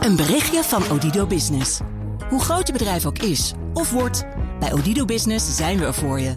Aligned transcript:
Een 0.00 0.16
berichtje 0.16 0.62
van 0.62 0.90
Odido 0.90 1.26
Business. 1.26 1.80
Hoe 2.28 2.40
groot 2.40 2.66
je 2.66 2.72
bedrijf 2.72 3.06
ook 3.06 3.18
is 3.18 3.52
of 3.74 3.90
wordt, 3.90 4.24
bij 4.60 4.72
Odido 4.72 5.04
Business 5.04 5.56
zijn 5.56 5.78
we 5.78 5.84
er 5.84 5.94
voor 5.94 6.20
je. 6.20 6.32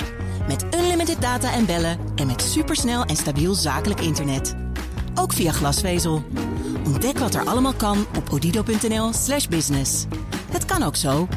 Met 0.48 0.66
unlimited 0.76 1.22
data 1.22 1.54
en 1.54 1.66
bellen 1.66 2.00
en 2.16 2.28
met 2.28 2.42
supersnel 2.42 3.04
en 3.04 3.16
stabiel 3.16 3.54
zakelijk 3.54 4.00
internet. 4.02 4.56
Ook 5.16 5.34
via 5.34 5.52
glasvezel. 5.52 6.24
Ontdek 6.86 7.18
wat 7.18 7.34
er 7.34 7.46
allemaal 7.46 7.74
kan 7.74 8.06
op 8.18 8.30
odido.nl/slash 8.32 9.48
business. 9.48 10.06
Het 10.52 10.66
kan 10.66 10.84
ook 10.84 10.96
zo. 10.96 11.28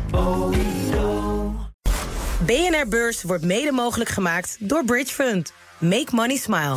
BNR 2.46 2.88
Beurs 2.88 3.22
wordt 3.22 3.44
mede 3.44 3.72
mogelijk 3.72 4.10
gemaakt 4.10 4.56
door 4.60 4.84
Bridge 4.84 5.14
Fund. 5.14 5.52
Make 5.78 6.08
money 6.10 6.36
smile. 6.36 6.76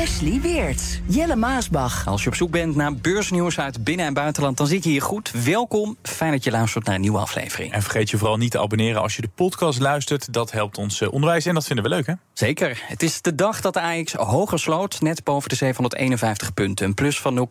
Wesley 0.00 0.40
Weert, 0.40 1.00
Jelle 1.06 1.36
Maasbach. 1.36 2.06
Als 2.06 2.22
je 2.22 2.28
op 2.28 2.34
zoek 2.34 2.50
bent 2.50 2.76
naar 2.76 2.94
beursnieuws 2.94 3.58
uit 3.58 3.84
binnen- 3.84 4.06
en 4.06 4.14
buitenland, 4.14 4.56
dan 4.56 4.66
zit 4.66 4.84
je 4.84 4.90
hier 4.90 5.02
goed. 5.02 5.30
Welkom, 5.44 5.96
fijn 6.02 6.30
dat 6.32 6.44
je 6.44 6.50
luistert 6.50 6.84
naar 6.84 6.94
een 6.94 7.00
nieuwe 7.00 7.18
aflevering. 7.18 7.72
En 7.72 7.82
vergeet 7.82 8.10
je 8.10 8.18
vooral 8.18 8.36
niet 8.36 8.50
te 8.50 8.60
abonneren 8.60 9.02
als 9.02 9.16
je 9.16 9.22
de 9.22 9.28
podcast 9.28 9.80
luistert. 9.80 10.32
Dat 10.32 10.52
helpt 10.52 10.78
ons 10.78 11.00
eh, 11.00 11.12
onderwijs 11.12 11.46
en 11.46 11.54
dat 11.54 11.66
vinden 11.66 11.84
we 11.84 11.90
leuk, 11.90 12.06
hè? 12.06 12.12
Zeker. 12.32 12.82
Het 12.86 13.02
is 13.02 13.22
de 13.22 13.34
dag 13.34 13.60
dat 13.60 13.74
de 13.74 13.80
AX 13.80 14.12
hoger 14.12 14.58
sloot, 14.58 15.00
net 15.00 15.24
boven 15.24 15.48
de 15.48 15.54
751 15.54 16.54
punten. 16.54 16.86
Een 16.86 16.94
plus 16.94 17.20
van 17.20 17.48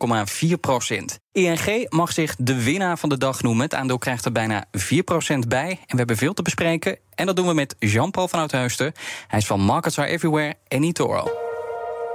0,4 0.48 0.60
procent. 0.60 1.18
ING 1.32 1.86
mag 1.88 2.12
zich 2.12 2.36
de 2.38 2.62
winnaar 2.62 2.98
van 2.98 3.08
de 3.08 3.18
dag 3.18 3.42
noemen. 3.42 3.62
Het 3.62 3.74
aandeel 3.74 3.98
krijgt 3.98 4.24
er 4.24 4.32
bijna 4.32 4.64
4 4.72 5.02
procent 5.02 5.48
bij. 5.48 5.70
En 5.70 5.76
we 5.88 5.96
hebben 5.96 6.16
veel 6.16 6.34
te 6.34 6.42
bespreken. 6.42 6.98
En 7.14 7.26
dat 7.26 7.36
doen 7.36 7.46
we 7.46 7.54
met 7.54 7.76
Jean-Paul 7.78 8.28
van 8.28 8.38
Oudheusden. 8.38 8.92
Hij 9.28 9.38
is 9.38 9.46
van 9.46 9.60
Markets 9.60 9.98
Are 9.98 10.08
Everywhere 10.08 10.54
en 10.68 10.82
eToro. 10.82 11.49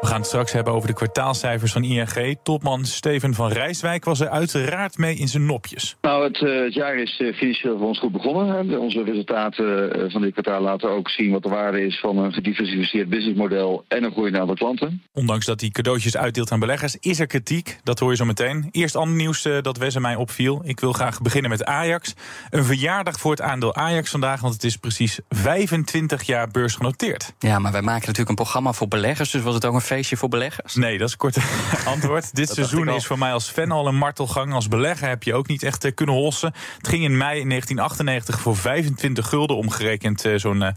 We 0.02 0.08
gaan 0.08 0.20
het 0.20 0.26
straks 0.26 0.52
hebben 0.52 0.74
over 0.74 0.88
de 0.88 0.94
kwartaalcijfers 0.94 1.72
van 1.72 1.84
ING. 1.84 2.38
Topman 2.44 2.86
Steven 2.86 3.34
van 3.34 3.52
Rijswijk 3.52 4.06
was 4.06 4.20
er 4.20 4.30
uiteraard 4.30 4.98
mee 4.98 5.16
in 5.16 5.28
zijn 5.28 5.46
nopjes. 5.46 5.96
Nou, 6.02 6.24
het, 6.24 6.42
uh, 6.42 6.64
het 6.64 6.74
jaar 6.74 6.96
is 6.96 7.20
uh, 7.20 7.34
financieel 7.34 7.78
voor 7.78 7.88
ons 7.88 8.00
goed 8.00 8.12
begonnen. 8.12 8.70
Hè. 8.70 8.78
Onze 8.78 9.04
resultaten 9.04 10.00
uh, 10.00 10.12
van 10.12 10.22
dit 10.22 10.32
kwartaal 10.32 10.62
laten 10.62 10.90
ook 10.90 11.10
zien 11.10 11.32
wat 11.32 11.44
de 11.44 11.50
waarde 11.50 11.86
is 11.86 12.00
van 12.00 12.18
een 12.18 12.34
gediversifieerd 12.34 13.10
businessmodel 13.10 13.86
en 13.88 14.04
een 14.04 14.12
groeiend 14.12 14.38
aantal 14.38 14.56
klanten. 14.56 15.04
Ondanks 15.14 15.46
dat 15.46 15.62
hij 15.62 15.70
cadeautjes 15.70 16.18
uitdeelt 16.18 16.52
aan 16.52 16.60
beleggers, 16.60 16.98
is 17.00 17.20
er 17.20 17.28
kritiek. 17.28 17.80
Dat 17.84 18.00
hoor 18.00 18.10
je 18.10 18.16
zo 18.16 18.26
meteen. 18.26 18.70
Eerst 18.72 18.96
ander 18.96 19.16
nieuws 19.16 19.42
dat 19.62 19.78
Wes 19.78 19.96
en 19.96 20.02
mij 20.02 20.16
opviel. 20.16 20.62
Ik 20.64 20.80
wil 20.80 20.94
graag 20.94 21.22
beginnen 21.22 21.50
met 21.52 21.66
Ajax. 21.66 22.14
Een 22.50 22.64
verjaardag 22.64 23.20
voor 23.20 23.32
het 23.32 23.42
aandeel 23.42 23.76
Ajax 23.76 24.12
vandaag, 24.12 24.42
want 24.42 24.54
het 24.54 24.64
is 24.64 24.78
precies 24.78 25.20
25 25.30 26.24
jaar 26.24 26.48
beursgenoteerd. 26.48 27.34
Ja, 27.40 27.60
maar 27.60 27.72
wij 27.72 27.82
maken 27.82 28.02
natuurlijk 28.02 28.30
een 28.30 28.36
programma 28.36 28.74
voor 28.74 28.88
beleggers, 28.88 29.32
dus 29.32 29.42
was 29.42 29.54
het 29.54 29.66
ook 29.66 29.74
een 29.74 29.82
feestje 29.96 30.18
voor 30.18 30.30
beleggers? 30.30 30.76
Nee, 30.76 30.98
dat 30.98 31.08
is 31.08 31.12
een 31.12 31.20
korte 31.20 31.42
antwoord. 31.94 32.36
Dit 32.36 32.50
seizoen 32.50 32.90
is 32.90 33.06
voor 33.06 33.18
mij 33.18 33.34
als 33.34 33.50
fan 33.50 33.72
al 33.72 33.88
een 33.88 33.98
martelgang. 33.98 34.54
Als 34.54 34.68
belegger 34.68 35.08
heb 35.08 35.24
je 35.24 35.34
ook 35.34 35.48
niet 35.48 35.64
echt 35.64 35.94
kunnen 35.94 36.16
hossen. 36.16 36.54
Het 36.78 36.88
ging 36.88 37.04
in 37.04 37.18
mei 37.18 37.48
1998 37.48 38.40
voor 38.40 38.58
25 38.58 39.28
gulden 39.28 39.58
omgerekend 39.58 40.26
zo'n 40.36 40.64
12,50 40.64 40.74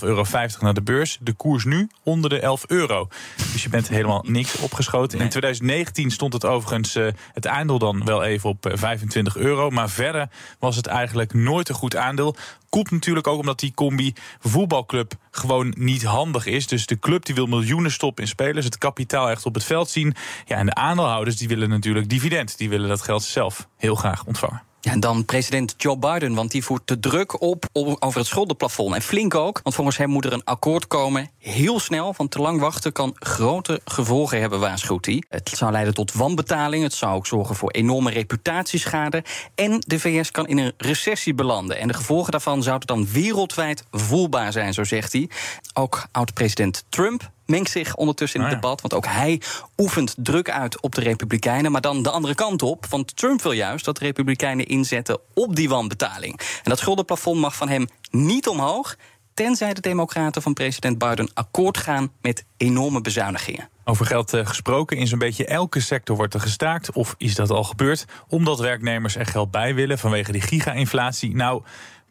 euro 0.00 0.24
naar 0.60 0.74
de 0.74 0.82
beurs. 0.82 1.18
De 1.20 1.32
koers 1.32 1.64
nu 1.64 1.88
onder 2.02 2.30
de 2.30 2.40
11 2.40 2.64
euro. 2.66 3.08
Dus 3.52 3.62
je 3.62 3.68
bent 3.68 3.88
helemaal 3.88 4.24
niks 4.26 4.56
opgeschoten. 4.56 5.20
In 5.20 5.28
2019 5.28 6.10
stond 6.10 6.32
het 6.32 6.44
overigens 6.44 6.94
het 7.32 7.46
aandeel 7.46 7.78
dan 7.78 8.04
wel 8.04 8.24
even 8.24 8.50
op 8.50 8.70
25 8.74 9.36
euro. 9.36 9.70
Maar 9.70 9.90
verder 9.90 10.28
was 10.58 10.76
het 10.76 10.86
eigenlijk 10.86 11.34
nooit 11.34 11.68
een 11.68 11.74
goed 11.74 11.96
aandeel. 11.96 12.36
Komt 12.76 12.90
natuurlijk 12.90 13.26
ook 13.26 13.38
omdat 13.38 13.60
die 13.60 13.74
combi 13.74 14.12
voetbalclub 14.38 15.12
gewoon 15.30 15.74
niet 15.78 16.04
handig 16.04 16.46
is. 16.46 16.66
Dus 16.66 16.86
de 16.86 16.98
club 16.98 17.24
die 17.24 17.34
wil 17.34 17.46
miljoenen 17.46 17.90
stoppen 17.90 18.22
in 18.22 18.28
spelers, 18.28 18.64
het 18.64 18.78
kapitaal 18.78 19.30
echt 19.30 19.46
op 19.46 19.54
het 19.54 19.64
veld 19.64 19.90
zien. 19.90 20.14
Ja, 20.44 20.56
en 20.56 20.66
de 20.66 20.74
aandeelhouders 20.74 21.36
die 21.36 21.48
willen 21.48 21.68
natuurlijk 21.68 22.08
dividend. 22.08 22.58
Die 22.58 22.68
willen 22.68 22.88
dat 22.88 23.02
geld 23.02 23.22
zelf 23.22 23.68
heel 23.76 23.94
graag 23.94 24.24
ontvangen. 24.24 24.62
En 24.86 25.00
dan 25.00 25.24
president 25.24 25.74
Joe 25.76 25.98
Biden, 25.98 26.34
want 26.34 26.50
die 26.50 26.64
voert 26.64 26.88
de 26.88 26.98
druk 26.98 27.40
op 27.40 27.64
over 27.72 28.18
het 28.18 28.26
schuldenplafond. 28.26 28.94
En 28.94 29.02
flink 29.02 29.34
ook, 29.34 29.60
want 29.62 29.74
volgens 29.74 29.96
hem 29.96 30.08
moet 30.08 30.24
er 30.24 30.32
een 30.32 30.44
akkoord 30.44 30.86
komen. 30.86 31.30
Heel 31.38 31.80
snel, 31.80 32.14
want 32.16 32.30
te 32.30 32.38
lang 32.38 32.60
wachten 32.60 32.92
kan 32.92 33.14
grote 33.18 33.80
gevolgen 33.84 34.40
hebben, 34.40 34.60
waarschuwt 34.60 35.06
hij. 35.06 35.22
Het 35.28 35.48
zou 35.48 35.72
leiden 35.72 35.94
tot 35.94 36.12
wanbetaling, 36.12 36.82
het 36.82 36.94
zou 36.94 37.14
ook 37.14 37.26
zorgen 37.26 37.56
voor 37.56 37.70
enorme 37.70 38.10
reputatieschade. 38.10 39.24
En 39.54 39.82
de 39.86 40.00
VS 40.00 40.30
kan 40.30 40.46
in 40.46 40.58
een 40.58 40.72
recessie 40.76 41.34
belanden. 41.34 41.78
En 41.78 41.88
de 41.88 41.94
gevolgen 41.94 42.30
daarvan 42.30 42.62
zouden 42.62 42.86
dan 42.86 43.06
wereldwijd 43.12 43.84
voelbaar 43.90 44.52
zijn, 44.52 44.74
zo 44.74 44.84
zegt 44.84 45.12
hij. 45.12 45.28
Ook 45.74 46.06
oud-president 46.12 46.84
Trump 46.88 47.30
mengt 47.46 47.70
zich 47.70 47.94
ondertussen 47.94 48.40
in 48.40 48.46
het 48.46 48.54
debat. 48.54 48.80
Want 48.80 48.94
ook 48.94 49.06
hij 49.06 49.40
oefent 49.76 50.14
druk 50.16 50.50
uit 50.50 50.80
op 50.80 50.94
de 50.94 51.00
Republikeinen. 51.00 51.72
Maar 51.72 51.80
dan 51.80 52.02
de 52.02 52.10
andere 52.10 52.34
kant 52.34 52.62
op. 52.62 52.86
Want 52.86 53.16
Trump 53.16 53.42
wil 53.42 53.52
juist 53.52 53.84
dat 53.84 53.96
de 53.96 54.04
Republikeinen 54.04 54.66
inzetten 54.66 55.18
op 55.34 55.56
die 55.56 55.68
wanbetaling. 55.68 56.38
En 56.38 56.70
dat 56.70 56.78
schuldenplafond 56.78 57.40
mag 57.40 57.56
van 57.56 57.68
hem 57.68 57.86
niet 58.10 58.48
omhoog. 58.48 58.96
Tenzij 59.34 59.74
de 59.74 59.80
Democraten 59.80 60.42
van 60.42 60.52
president 60.52 60.98
Biden 60.98 61.30
akkoord 61.34 61.76
gaan 61.76 62.12
met 62.20 62.44
enorme 62.56 63.00
bezuinigingen. 63.00 63.68
Over 63.84 64.06
geld 64.06 64.36
gesproken, 64.44 64.96
in 64.96 65.06
zo'n 65.06 65.18
beetje 65.18 65.46
elke 65.46 65.80
sector 65.80 66.16
wordt 66.16 66.34
er 66.34 66.40
gestaakt. 66.40 66.92
Of 66.92 67.14
is 67.18 67.34
dat 67.34 67.50
al 67.50 67.64
gebeurd? 67.64 68.04
Omdat 68.28 68.58
werknemers 68.58 69.16
er 69.16 69.26
geld 69.26 69.50
bij 69.50 69.74
willen 69.74 69.98
vanwege 69.98 70.32
die 70.32 70.40
giga-inflatie. 70.40 71.36
Nou. 71.36 71.62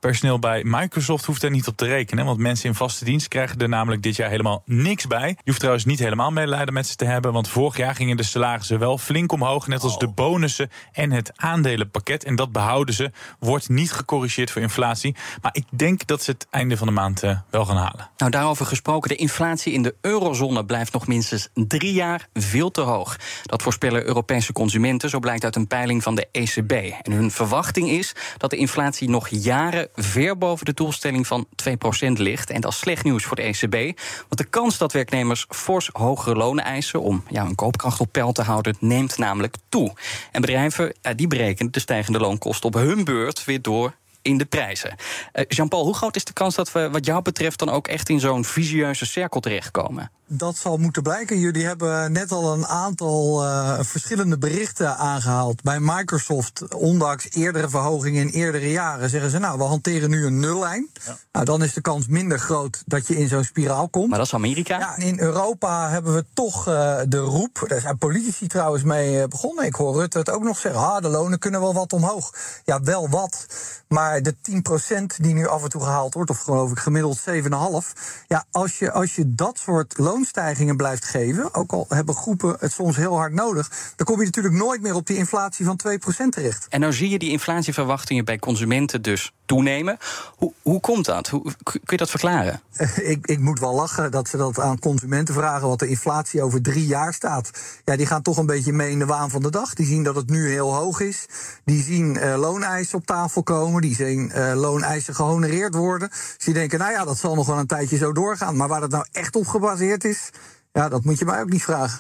Personeel 0.05 0.39
bij 0.39 0.63
Microsoft 0.63 1.25
hoeft 1.25 1.43
er 1.43 1.49
niet 1.49 1.67
op 1.67 1.77
te 1.77 1.85
rekenen. 1.85 2.25
Want 2.25 2.38
mensen 2.38 2.69
in 2.69 2.75
vaste 2.75 3.05
dienst 3.05 3.27
krijgen 3.27 3.57
er 3.57 3.69
namelijk 3.69 4.01
dit 4.01 4.16
jaar 4.16 4.29
helemaal 4.29 4.61
niks 4.66 5.07
bij. 5.07 5.27
Je 5.27 5.41
hoeft 5.45 5.59
trouwens 5.59 5.85
niet 5.85 5.99
helemaal 5.99 6.31
medelijden 6.31 6.73
met 6.73 6.88
ze 6.88 6.95
te 6.95 7.05
hebben. 7.05 7.33
Want 7.33 7.47
vorig 7.47 7.77
jaar 7.77 7.95
gingen 7.95 8.17
de 8.17 8.23
salarissen 8.23 8.79
wel 8.79 8.97
flink 8.97 9.31
omhoog. 9.31 9.67
Net 9.67 9.83
als 9.83 9.99
de 9.99 10.07
bonussen 10.07 10.69
en 10.91 11.11
het 11.11 11.31
aandelenpakket. 11.35 12.23
En 12.23 12.35
dat 12.35 12.51
behouden 12.51 12.95
ze. 12.95 13.11
Wordt 13.39 13.69
niet 13.69 13.91
gecorrigeerd 13.91 14.51
voor 14.51 14.61
inflatie. 14.61 15.16
Maar 15.41 15.55
ik 15.55 15.66
denk 15.69 16.07
dat 16.07 16.23
ze 16.23 16.31
het 16.31 16.47
einde 16.49 16.77
van 16.77 16.87
de 16.87 16.93
maand 16.93 17.23
uh, 17.23 17.37
wel 17.49 17.66
gaan 17.66 17.77
halen. 17.77 18.09
Nou, 18.17 18.31
daarover 18.31 18.66
gesproken. 18.66 19.09
De 19.09 19.16
inflatie 19.16 19.73
in 19.73 19.81
de 19.81 19.95
eurozone 20.01 20.66
blijft 20.66 20.93
nog 20.93 21.07
minstens 21.07 21.49
drie 21.53 21.93
jaar 21.93 22.27
veel 22.33 22.72
te 22.72 22.81
hoog. 22.81 23.17
Dat 23.43 23.61
voorspellen 23.61 24.05
Europese 24.05 24.53
consumenten. 24.53 25.09
Zo 25.09 25.19
blijkt 25.19 25.43
uit 25.43 25.55
een 25.55 25.67
peiling 25.67 26.03
van 26.03 26.16
de 26.16 26.27
ECB. 26.31 26.72
En 27.01 27.11
hun 27.11 27.31
verwachting 27.31 27.89
is 27.89 28.16
dat 28.37 28.49
de 28.49 28.57
inflatie 28.57 29.09
nog 29.09 29.27
jaren 29.29 29.89
ver 29.95 30.38
boven 30.38 30.66
de 30.66 30.73
doelstelling 30.73 31.28
van 31.28 31.47
2% 31.69 32.11
ligt. 32.11 32.50
En 32.50 32.61
dat 32.61 32.72
is 32.72 32.78
slecht 32.78 33.03
nieuws 33.03 33.23
voor 33.23 33.35
de 33.35 33.41
ECB. 33.41 34.00
Want 34.17 34.38
de 34.38 34.44
kans 34.44 34.78
dat 34.78 34.94
werknemers 34.94 35.45
fors 35.50 35.89
hogere 35.94 36.35
lonen 36.35 36.63
eisen 36.63 37.01
om 37.01 37.23
ja, 37.29 37.44
hun 37.44 37.56
koopkracht 37.56 38.00
op 38.00 38.11
peil 38.11 38.31
te 38.31 38.41
houden, 38.41 38.75
neemt 38.79 39.17
namelijk 39.17 39.55
toe. 39.69 39.94
En 40.31 40.41
bedrijven 40.41 40.95
die 41.16 41.28
berekenen 41.28 41.72
de 41.72 41.79
stijgende 41.79 42.19
loonkosten 42.19 42.67
op 42.67 42.73
hun 42.73 43.03
beurt 43.03 43.45
weer 43.45 43.61
door 43.61 43.94
in 44.25 44.38
de 44.38 44.46
prijzen. 44.46 44.96
Uh, 45.34 45.46
Jean-Paul, 45.47 45.84
hoe 45.84 45.96
groot 45.96 46.16
is 46.16 46.24
de 46.24 46.34
kans 46.34 46.56
dat 46.56 46.72
we, 46.72 46.90
wat 46.90 47.06
jou 47.06 47.22
betreft, 47.22 47.59
dan 47.59 47.69
ook 47.69 47.88
echt 47.88 48.09
in 48.09 48.19
zo'n 48.19 48.46
visieuze 48.46 49.06
cirkel 49.06 49.40
terechtkomen? 49.40 50.12
Dat 50.28 50.56
zal 50.56 50.78
moeten 50.78 51.03
blijken. 51.03 51.40
Jullie 51.40 51.66
hebben 51.66 52.12
net 52.12 52.31
al 52.31 52.53
een 52.53 52.66
aantal 52.66 53.44
uh, 53.44 53.80
verschillende 53.81 54.38
berichten 54.38 54.97
aangehaald. 54.97 55.62
Bij 55.62 55.80
Microsoft, 55.80 56.75
ondanks 56.75 57.28
eerdere 57.31 57.69
verhogingen 57.69 58.22
in 58.22 58.30
eerdere 58.30 58.72
jaren, 58.72 59.09
zeggen 59.09 59.30
ze: 59.30 59.40
Nou, 59.40 59.58
we 59.58 59.64
hanteren 59.64 60.09
nu 60.09 60.25
een 60.25 60.40
nullijn. 60.40 60.90
Ja. 61.06 61.18
Nou, 61.31 61.46
dan 61.46 61.64
is 61.64 61.74
de 61.74 61.81
kans 61.81 62.08
minder 62.08 62.40
groot 62.40 62.84
dat 62.85 63.08
je 63.08 63.18
in 63.18 63.28
zo'n 63.28 63.44
spiraal 63.44 63.90
komt. 63.90 64.09
Maar 64.09 64.18
dat 64.18 64.28
is 64.28 64.34
Amerika. 64.34 64.80
Ja, 64.80 64.97
in 64.97 65.19
Europa 65.19 65.90
hebben 65.90 66.14
we 66.14 66.25
toch 66.34 66.68
uh, 66.68 67.00
de 67.08 67.18
roep. 67.18 67.66
Daar 67.68 67.81
zijn 67.81 67.97
politici 67.97 68.47
trouwens 68.47 68.84
mee 68.84 69.28
begonnen. 69.28 69.66
Ik 69.66 69.75
hoor 69.75 69.96
Rutte 69.96 70.18
het 70.18 70.30
ook 70.30 70.44
nog 70.44 70.58
zeggen: 70.58 70.81
ah, 70.81 71.02
de 71.02 71.09
lonen 71.09 71.40
kunnen 71.40 71.62
wel 71.62 71.74
wat 71.74 71.94
omhoog. 71.94 72.34
Ja, 72.64 72.81
wel 72.81 73.09
wat. 73.09 73.46
Maar 73.88 74.15
de 74.22 74.36
10% 74.36 75.06
die 75.18 75.34
nu 75.34 75.48
af 75.48 75.64
en 75.64 75.70
toe 75.70 75.81
gehaald 75.81 76.14
wordt, 76.14 76.30
of 76.30 76.40
geloof 76.40 76.72
ik 76.72 76.80
gemiddeld 76.80 77.24
7,5. 77.30 78.26
Ja, 78.28 78.46
als 78.52 78.79
je, 78.79 78.91
als 78.91 79.16
je 79.16 79.35
dat 79.35 79.58
soort 79.58 79.97
loonstijgingen 79.97 80.78
blijft 80.78 81.06
geven, 81.06 81.53
ook 81.53 81.72
al 81.72 81.85
hebben 81.90 82.16
groepen 82.16 82.56
het 82.59 82.72
soms 82.72 82.96
heel 82.96 83.16
hard 83.16 83.34
nodig, 83.34 83.94
dan 83.96 84.06
kom 84.06 84.20
je 84.20 84.26
natuurlijk 84.26 84.56
nooit 84.56 84.82
meer 84.82 84.96
op 84.96 85.08
die 85.08 85.17
inflatie 85.17 85.66
van 85.66 85.79
2% 85.88 86.29
terecht. 86.29 86.67
En 86.70 86.79
nou 86.79 86.94
zie 86.94 87.09
je 87.09 87.20
die 87.20 87.32
inflatieverwachtingen 87.32 88.26
bij 88.26 88.40
consumenten 88.40 89.02
dus 89.02 89.32
toenemen. 89.46 89.97
Hoe, 90.36 90.53
hoe 90.62 90.80
komt 90.80 91.06
dat? 91.06 91.28
Hoe, 91.28 91.44
kun 91.64 91.82
je 91.86 91.97
dat 91.97 92.09
verklaren? 92.09 92.62
Ik, 92.96 93.28
ik 93.28 93.40
moet 93.40 93.59
wel 93.59 93.74
lachen 93.74 94.12
dat 94.12 94.28
ze 94.28 94.38
dat 94.38 94.59
aan 94.59 94.80
consumenten 94.80 95.34
vragen, 95.34 95.68
wat 95.68 95.80
de 95.80 95.88
inflatie 95.88 96.42
over 96.42 96.62
drie 96.62 96.86
jaar 96.86 97.14
staat. 97.14 97.50
Ja, 97.86 97.96
die 97.96 98.06
gaan 98.06 98.22
toch 98.22 98.38
een 98.38 98.46
beetje 98.46 98.74
mee 98.74 98.92
in 98.92 99.00
de 99.00 99.06
waan 99.06 99.30
van 99.30 99.42
de 99.42 99.52
dag. 99.52 99.74
Die 99.74 99.86
zien 99.86 100.03
dat 100.03 100.16
het 100.16 100.30
nu 100.30 100.50
heel 100.50 100.74
hoog 100.74 101.00
is. 101.00 101.26
Die 101.64 101.84
zien 101.84 102.16
uh, 102.16 102.38
looneisen 102.38 102.97
op 102.97 103.06
tafel 103.06 103.44
komen. 103.44 103.82
Die 103.82 103.96
zien 103.96 104.32
uh, 104.36 104.53
looneisen 104.56 105.16
gehonoreerd 105.16 105.76
worden. 105.76 106.09
Dus 106.09 106.46
die 106.46 106.53
denken, 106.53 106.80
nou 106.80 106.92
ja, 106.92 107.06
dat 107.06 107.18
zal 107.18 107.36
nog 107.36 107.47
wel 107.47 107.58
een 107.58 107.68
tijdje 107.68 107.97
zo 107.97 108.12
doorgaan. 108.12 108.56
Maar 108.56 108.68
waar 108.68 108.82
dat 108.82 108.92
nou 108.92 109.06
echt 109.12 109.36
op 109.36 109.47
gebaseerd 109.47 110.03
is, 110.03 110.30
ja, 110.72 110.90
dat 110.90 111.03
moet 111.03 111.20
je 111.20 111.26
mij 111.26 111.42
ook 111.42 111.50
niet 111.50 111.64
vragen. 111.64 112.00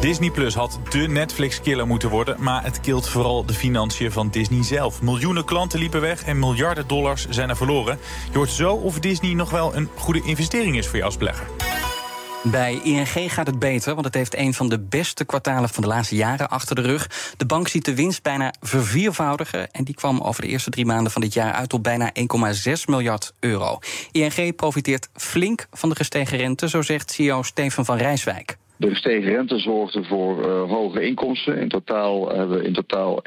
Disney 0.00 0.30
Plus 0.30 0.54
had 0.54 0.78
de 0.90 0.98
Netflix-killer 0.98 1.86
moeten 1.86 2.08
worden... 2.08 2.36
maar 2.42 2.64
het 2.64 2.80
kilt 2.80 3.08
vooral 3.08 3.46
de 3.46 3.52
financiën 3.52 4.12
van 4.12 4.28
Disney 4.28 4.62
zelf. 4.62 5.02
Miljoenen 5.02 5.44
klanten 5.44 5.78
liepen 5.78 6.00
weg 6.00 6.22
en 6.22 6.38
miljarden 6.38 6.86
dollars 6.86 7.26
zijn 7.28 7.48
er 7.48 7.56
verloren. 7.56 7.98
Je 8.30 8.36
hoort 8.36 8.50
zo 8.50 8.74
of 8.74 8.98
Disney 8.98 9.34
nog 9.34 9.50
wel 9.50 9.76
een 9.76 9.88
goede 9.96 10.22
investering 10.22 10.76
is 10.76 10.86
voor 10.86 10.96
je 10.96 11.04
als 11.04 11.16
belegger. 11.16 11.46
Bij 12.42 12.80
ING 12.82 13.32
gaat 13.32 13.46
het 13.46 13.58
beter, 13.58 13.92
want 13.94 14.06
het 14.06 14.14
heeft 14.14 14.36
een 14.36 14.54
van 14.54 14.68
de 14.68 14.78
beste 14.80 15.24
kwartalen 15.24 15.68
van 15.68 15.82
de 15.82 15.88
laatste 15.88 16.14
jaren 16.14 16.48
achter 16.48 16.74
de 16.74 16.82
rug. 16.82 17.34
De 17.36 17.46
bank 17.46 17.68
ziet 17.68 17.84
de 17.84 17.94
winst 17.94 18.22
bijna 18.22 18.54
verviervoudigen 18.60 19.70
en 19.70 19.84
die 19.84 19.94
kwam 19.94 20.20
over 20.20 20.42
de 20.42 20.48
eerste 20.48 20.70
drie 20.70 20.86
maanden 20.86 21.12
van 21.12 21.20
dit 21.20 21.32
jaar 21.32 21.52
uit 21.52 21.72
op 21.72 21.82
bijna 21.82 22.12
1,6 22.64 22.72
miljard 22.86 23.32
euro. 23.40 23.78
ING 24.12 24.56
profiteert 24.56 25.08
flink 25.14 25.66
van 25.72 25.88
de 25.88 25.94
gestegen 25.94 26.38
rente, 26.38 26.68
zo 26.68 26.82
zegt 26.82 27.10
CEO 27.10 27.42
Steven 27.42 27.84
van 27.84 27.96
Rijswijk. 27.96 28.58
De 28.80 28.88
gestegen 28.88 29.32
rente 29.32 29.58
zorgde 29.58 30.04
voor 30.04 30.38
uh, 30.38 30.70
hoge 30.70 31.06
inkomsten. 31.06 31.58
In 31.58 31.68
totaal 31.68 32.28
hebben 32.28 32.58
we 32.58 32.64
in 32.64 32.72
totaal 32.72 33.22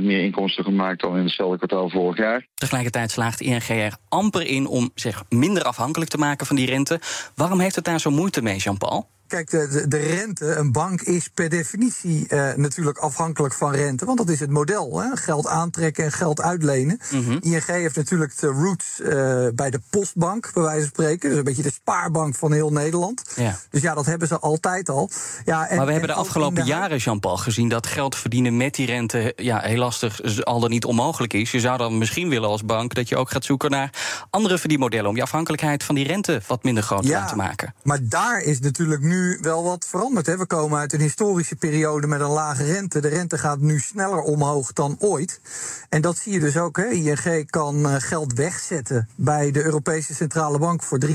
21% 0.00 0.02
meer 0.02 0.24
inkomsten 0.24 0.64
gemaakt 0.64 1.00
dan 1.00 1.16
in 1.16 1.22
hetzelfde 1.22 1.56
kwartaal 1.56 1.90
vorig 1.90 2.16
jaar. 2.16 2.46
Tegelijkertijd 2.54 3.10
slaagt 3.10 3.40
ING 3.40 3.68
er 3.68 3.96
amper 4.08 4.46
in 4.46 4.66
om 4.66 4.90
zich 4.94 5.22
minder 5.28 5.62
afhankelijk 5.62 6.10
te 6.10 6.18
maken 6.18 6.46
van 6.46 6.56
die 6.56 6.66
rente. 6.66 7.00
Waarom 7.34 7.60
heeft 7.60 7.74
het 7.74 7.84
daar 7.84 8.00
zo 8.00 8.10
moeite 8.10 8.42
mee, 8.42 8.56
Jean-Paul? 8.56 9.08
Kijk, 9.30 9.50
de, 9.50 9.88
de, 9.88 9.96
rente, 9.96 10.54
een 10.54 10.72
bank 10.72 11.00
is 11.00 11.28
per 11.28 11.48
definitie 11.48 12.26
uh, 12.28 12.54
natuurlijk 12.54 12.98
afhankelijk 12.98 13.54
van 13.54 13.72
rente. 13.72 14.04
Want 14.04 14.18
dat 14.18 14.28
is 14.28 14.40
het 14.40 14.50
model. 14.50 15.00
Hè? 15.00 15.16
Geld 15.16 15.46
aantrekken 15.46 16.04
en 16.04 16.12
geld 16.12 16.40
uitlenen. 16.40 17.00
Mm 17.10 17.24
-hmm. 17.24 17.38
ING 17.40 17.66
heeft 17.66 17.96
natuurlijk 17.96 18.38
de 18.38 18.46
roots 18.46 19.00
uh, 19.00 19.08
bij 19.54 19.70
de 19.70 19.80
postbank, 19.90 20.50
bij 20.54 20.62
wijze 20.62 20.80
van 20.80 20.88
spreken. 20.88 21.28
Dus 21.28 21.38
een 21.38 21.44
beetje 21.44 21.62
de 21.62 21.72
spaarbank 21.72 22.34
van 22.34 22.52
heel 22.52 22.72
Nederland. 22.72 23.22
Ja. 23.36 23.58
Dus 23.70 23.82
ja, 23.82 23.94
dat 23.94 24.06
hebben 24.06 24.28
ze 24.28 24.38
altijd 24.38 24.88
al. 24.88 25.10
Ja, 25.44 25.68
en, 25.68 25.76
maar 25.76 25.86
we 25.86 25.92
hebben 25.92 26.10
de 26.10 26.16
afgelopen 26.16 26.62
de... 26.62 26.68
jaren, 26.68 26.98
Jean-Paul, 26.98 27.36
gezien 27.36 27.68
dat 27.68 27.86
geld 27.86 28.16
verdienen 28.16 28.56
met 28.56 28.74
die 28.74 28.86
rente 28.86 29.32
ja, 29.36 29.60
heel 29.60 29.78
lastig 29.78 30.44
al 30.44 30.60
dan 30.60 30.70
niet 30.70 30.84
onmogelijk 30.84 31.32
is. 31.32 31.50
Je 31.50 31.60
zou 31.60 31.78
dan 31.78 31.98
misschien 31.98 32.28
willen 32.28 32.48
als 32.48 32.64
bank 32.64 32.94
dat 32.94 33.08
je 33.08 33.16
ook 33.16 33.30
gaat 33.30 33.44
zoeken 33.44 33.70
naar 33.70 33.90
andere 34.30 34.58
verdienmodellen. 34.58 35.08
om 35.08 35.16
je 35.16 35.22
afhankelijkheid 35.22 35.84
van 35.84 35.94
die 35.94 36.06
rente 36.06 36.40
wat 36.46 36.62
minder 36.62 36.82
groot 36.82 37.04
ja, 37.04 37.26
te 37.26 37.36
maken. 37.36 37.74
Maar 37.82 37.98
daar 38.02 38.42
is 38.42 38.60
natuurlijk 38.60 39.02
nu 39.02 39.19
wel 39.40 39.62
wat 39.62 39.86
veranderd. 39.88 40.26
Hè. 40.26 40.36
We 40.36 40.46
komen 40.46 40.78
uit 40.78 40.92
een 40.92 41.00
historische 41.00 41.56
periode 41.56 42.06
met 42.06 42.20
een 42.20 42.30
lage 42.30 42.64
rente. 42.64 43.00
De 43.00 43.08
rente 43.08 43.38
gaat 43.38 43.58
nu 43.58 43.78
sneller 43.78 44.20
omhoog 44.20 44.72
dan 44.72 44.96
ooit. 44.98 45.40
En 45.88 46.00
dat 46.00 46.16
zie 46.16 46.32
je 46.32 46.40
dus 46.40 46.56
ook. 46.56 46.76
Hè. 46.76 46.88
ING 46.88 47.50
kan 47.50 47.78
uh, 47.78 47.94
geld 47.98 48.32
wegzetten 48.32 49.08
bij 49.14 49.50
de 49.50 49.64
Europese 49.64 50.14
Centrale 50.14 50.58
Bank 50.58 50.82
voor 50.82 50.98
3,25. 51.06 51.10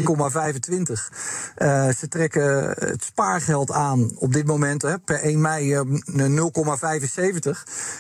Uh, 1.58 1.90
ze 1.90 2.08
trekken 2.10 2.70
het 2.70 3.04
spaargeld 3.04 3.72
aan 3.72 4.12
op 4.16 4.34
dit 4.34 4.46
moment 4.46 4.82
hè, 4.82 5.00
per 5.00 5.20
1 5.20 5.42
mei 5.42 5.74
uh, 5.74 5.82
0,75. 5.86 5.88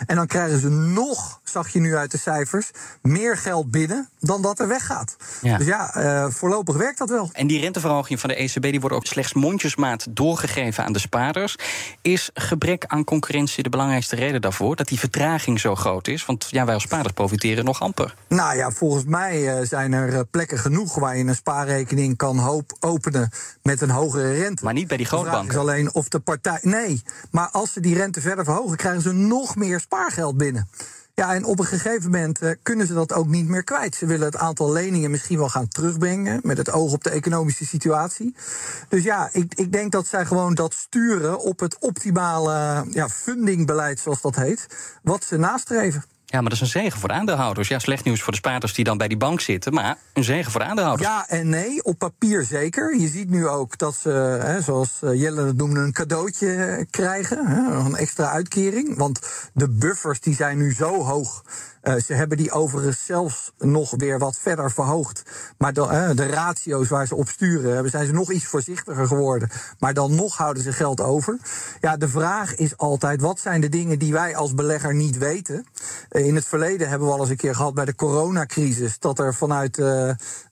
En 0.05 0.15
dan 0.15 0.27
krijgen 0.27 0.59
ze 0.59 0.69
nog, 0.69 1.39
zag 1.55 1.69
je 1.69 1.79
nu 1.79 1.95
uit 1.95 2.11
de 2.11 2.17
cijfers, 2.17 2.71
meer 3.01 3.37
geld 3.37 3.71
binnen 3.71 4.09
dan 4.19 4.41
dat 4.41 4.59
er 4.59 4.67
weggaat. 4.67 5.15
Ja. 5.41 5.57
Dus 5.57 5.67
ja, 5.67 5.95
uh, 5.97 6.25
voorlopig 6.29 6.75
werkt 6.75 6.97
dat 6.97 7.09
wel. 7.09 7.29
En 7.33 7.47
die 7.47 7.59
renteverhoging 7.59 8.19
van 8.19 8.29
de 8.29 8.35
ECB 8.35 8.61
die 8.61 8.79
wordt 8.79 8.95
ook 8.95 9.05
slechts 9.05 9.33
mondjesmaat 9.33 10.07
doorgegeven 10.09 10.83
aan 10.83 10.93
de 10.93 10.99
spaarders. 10.99 11.55
Is 12.01 12.29
gebrek 12.33 12.85
aan 12.87 13.03
concurrentie 13.03 13.63
de 13.63 13.69
belangrijkste 13.69 14.15
reden 14.15 14.41
daarvoor? 14.41 14.75
Dat 14.75 14.87
die 14.87 14.99
vertraging 14.99 15.59
zo 15.59 15.75
groot 15.75 16.07
is? 16.07 16.25
Want 16.25 16.47
ja, 16.49 16.65
wij 16.65 16.73
als 16.73 16.83
spaarders 16.83 17.13
profiteren 17.13 17.65
nog 17.65 17.81
amper. 17.81 18.15
Nou 18.27 18.55
ja, 18.55 18.71
volgens 18.71 19.05
mij 19.05 19.59
uh, 19.59 19.67
zijn 19.67 19.93
er 19.93 20.13
uh, 20.13 20.19
plekken 20.31 20.57
genoeg 20.57 20.95
waar 20.95 21.17
je 21.17 21.23
een 21.23 21.35
spaarrekening 21.35 22.17
kan 22.17 22.37
hoop 22.37 22.77
openen 22.79 23.29
met 23.61 23.81
een 23.81 23.89
hogere 23.89 24.33
rente. 24.33 24.63
Maar 24.63 24.73
niet 24.73 24.87
bij 24.87 24.97
die 24.97 25.05
grootbanken. 25.05 25.53
is 25.53 25.57
alleen 25.57 25.93
of 25.93 26.09
de 26.09 26.19
partij. 26.19 26.59
Nee, 26.61 27.03
maar 27.31 27.49
als 27.51 27.73
ze 27.73 27.79
die 27.79 27.95
rente 27.95 28.21
verder 28.21 28.45
verhogen, 28.45 28.77
krijgen 28.77 29.01
ze 29.01 29.11
nog 29.11 29.55
meer 29.55 29.79
spaargeld 29.79 30.37
binnen. 30.37 30.69
Ja, 31.15 31.33
en 31.33 31.45
op 31.45 31.59
een 31.59 31.65
gegeven 31.65 32.11
moment 32.11 32.41
uh, 32.41 32.51
kunnen 32.63 32.87
ze 32.87 32.93
dat 32.93 33.13
ook 33.13 33.27
niet 33.27 33.47
meer 33.47 33.63
kwijt. 33.63 33.95
Ze 33.95 34.05
willen 34.05 34.25
het 34.25 34.37
aantal 34.37 34.71
leningen 34.71 35.11
misschien 35.11 35.37
wel 35.37 35.49
gaan 35.49 35.67
terugbrengen. 35.67 36.39
met 36.43 36.57
het 36.57 36.71
oog 36.71 36.93
op 36.93 37.03
de 37.03 37.09
economische 37.09 37.65
situatie. 37.65 38.35
Dus 38.89 39.03
ja, 39.03 39.29
ik, 39.31 39.53
ik 39.55 39.71
denk 39.71 39.91
dat 39.91 40.07
zij 40.07 40.25
gewoon 40.25 40.53
dat 40.53 40.73
sturen 40.73 41.39
op 41.39 41.59
het 41.59 41.77
optimale 41.79 42.85
ja, 42.89 43.09
fundingbeleid, 43.09 43.99
zoals 43.99 44.21
dat 44.21 44.35
heet. 44.35 44.67
wat 45.03 45.23
ze 45.23 45.37
nastreven. 45.37 46.03
Ja, 46.25 46.41
maar 46.41 46.49
dat 46.49 46.61
is 46.61 46.61
een 46.61 46.81
zegen 46.81 46.99
voor 46.99 47.09
de 47.09 47.15
aandeelhouders. 47.15 47.67
Ja, 47.67 47.79
slecht 47.79 48.03
nieuws 48.03 48.21
voor 48.21 48.31
de 48.31 48.37
spaarders 48.37 48.73
die 48.73 48.83
dan 48.85 48.97
bij 48.97 49.07
die 49.07 49.17
bank 49.17 49.41
zitten, 49.41 49.73
maar 49.73 49.97
een 50.13 50.23
zegen 50.23 50.51
voor 50.51 50.61
de 50.61 50.67
aandeelhouders. 50.67 51.09
Ja 51.09 51.27
en 51.27 51.49
nee, 51.49 51.83
op 51.83 51.97
papier 51.97 52.43
zeker. 52.43 52.99
Je 52.99 53.07
ziet 53.07 53.29
nu 53.29 53.47
ook 53.47 53.77
dat 53.77 53.95
ze, 53.95 54.09
hè, 54.41 54.61
zoals 54.61 54.97
Jelle 54.99 55.45
het 55.45 55.57
noemde, 55.57 55.79
een 55.79 55.93
cadeautje 55.93 56.85
krijgen. 56.89 57.47
Hè, 57.47 57.75
een 57.85 57.95
extra 57.95 58.29
uitkering. 58.29 58.97
Want 58.97 59.19
de 59.53 59.69
buffers 59.69 60.19
die 60.19 60.35
zijn 60.35 60.57
nu 60.57 60.73
zo 60.73 61.03
hoog. 61.03 61.43
Uh, 61.87 61.95
ze 62.05 62.13
hebben 62.13 62.37
die 62.37 62.51
overigens 62.51 63.05
zelfs 63.05 63.51
nog 63.57 63.93
weer 63.97 64.19
wat 64.19 64.37
verder 64.37 64.71
verhoogd. 64.71 65.23
Maar 65.57 65.73
de, 65.73 65.81
uh, 65.81 66.09
de 66.15 66.25
ratio's 66.25 66.87
waar 66.87 67.07
ze 67.07 67.15
op 67.15 67.27
sturen, 67.27 67.89
zijn 67.89 68.05
ze 68.05 68.13
nog 68.13 68.31
iets 68.31 68.45
voorzichtiger 68.45 69.07
geworden. 69.07 69.49
Maar 69.79 69.93
dan 69.93 70.15
nog 70.15 70.37
houden 70.37 70.63
ze 70.63 70.73
geld 70.73 71.01
over. 71.01 71.37
Ja, 71.81 71.97
de 71.97 72.09
vraag 72.09 72.55
is 72.55 72.77
altijd: 72.77 73.21
wat 73.21 73.39
zijn 73.39 73.61
de 73.61 73.69
dingen 73.69 73.99
die 73.99 74.13
wij 74.13 74.35
als 74.35 74.53
belegger 74.53 74.95
niet 74.95 75.17
weten? 75.17 75.65
Uh, 76.11 76.25
in 76.25 76.35
het 76.35 76.45
verleden 76.45 76.89
hebben 76.89 77.07
we 77.07 77.13
al 77.13 77.19
eens 77.19 77.29
een 77.29 77.35
keer 77.35 77.55
gehad 77.55 77.73
bij 77.73 77.85
de 77.85 77.95
coronacrisis. 77.95 78.99
dat 78.99 79.19
er 79.19 79.33
vanuit 79.33 79.77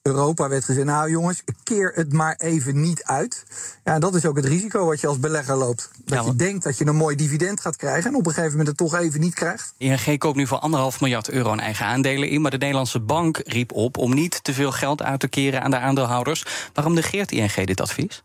Europa 0.02 0.50
werd 0.50 0.64
gezegd: 0.64 0.86
nou 0.86 1.10
jongens, 1.10 1.44
keer 1.64 1.92
het 1.96 2.14
maar 2.14 2.36
even 2.36 2.82
niet 2.82 3.04
uit. 3.04 3.44
Ja, 3.84 4.00
dat 4.00 4.16
is 4.16 4.26
ook 4.26 4.36
het 4.36 4.46
risico 4.46 4.86
wat 4.86 5.02
je 5.02 5.08
als 5.08 5.20
belegger 5.20 5.56
loopt. 5.56 5.90
Dat 6.06 6.24
ja, 6.24 6.26
je 6.26 6.36
denkt 6.36 6.64
dat 6.64 6.78
je 6.78 6.86
een 6.86 6.96
mooi 6.96 7.16
dividend 7.16 7.60
gaat 7.60 7.76
krijgen. 7.76 8.10
en 8.10 8.16
op 8.16 8.26
een 8.26 8.34
gegeven 8.34 8.58
moment 8.58 8.68
het 8.68 8.78
toch 8.78 8.96
even 8.96 9.20
niet 9.20 9.34
krijgt. 9.34 9.74
ING 9.78 10.18
koopt 10.18 10.38
nu 10.38 10.48
voor 10.48 10.58
anderhalf 10.60 11.02
miljard 11.02 11.23
euro 11.30 11.52
aan 11.52 11.60
eigen 11.60 11.86
aandelen 11.86 12.30
in. 12.30 12.42
Maar 12.42 12.52
de 12.52 12.58
Nederlandse 12.58 13.00
bank 13.00 13.42
riep 13.46 13.72
op 13.72 13.98
om 13.98 14.14
niet 14.14 14.44
te 14.44 14.54
veel 14.54 14.72
geld 14.72 15.02
uit 15.02 15.20
te 15.20 15.28
keren 15.28 15.62
aan 15.62 15.72
de 15.72 15.78
aandeelhouders. 15.78 16.46
Waarom 16.74 16.94
negeert 16.94 17.31
ING 17.31 17.66
dit 17.66 17.81
advies? 17.81 18.24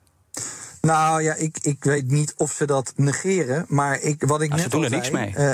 Nou 0.80 1.22
ja, 1.22 1.34
ik, 1.34 1.58
ik 1.62 1.84
weet 1.84 2.10
niet 2.10 2.34
of 2.36 2.52
ze 2.52 2.66
dat 2.66 2.92
negeren. 2.96 3.64
Maar 3.68 4.00
ik, 4.00 4.22
wat 4.26 4.40
ik 4.40 4.48
nou, 4.48 4.60
net 4.60 4.70
ze 4.70 4.76
doen 4.76 4.84
er 4.84 4.90
niks 4.90 5.10
mee. 5.10 5.34
Uh, 5.36 5.52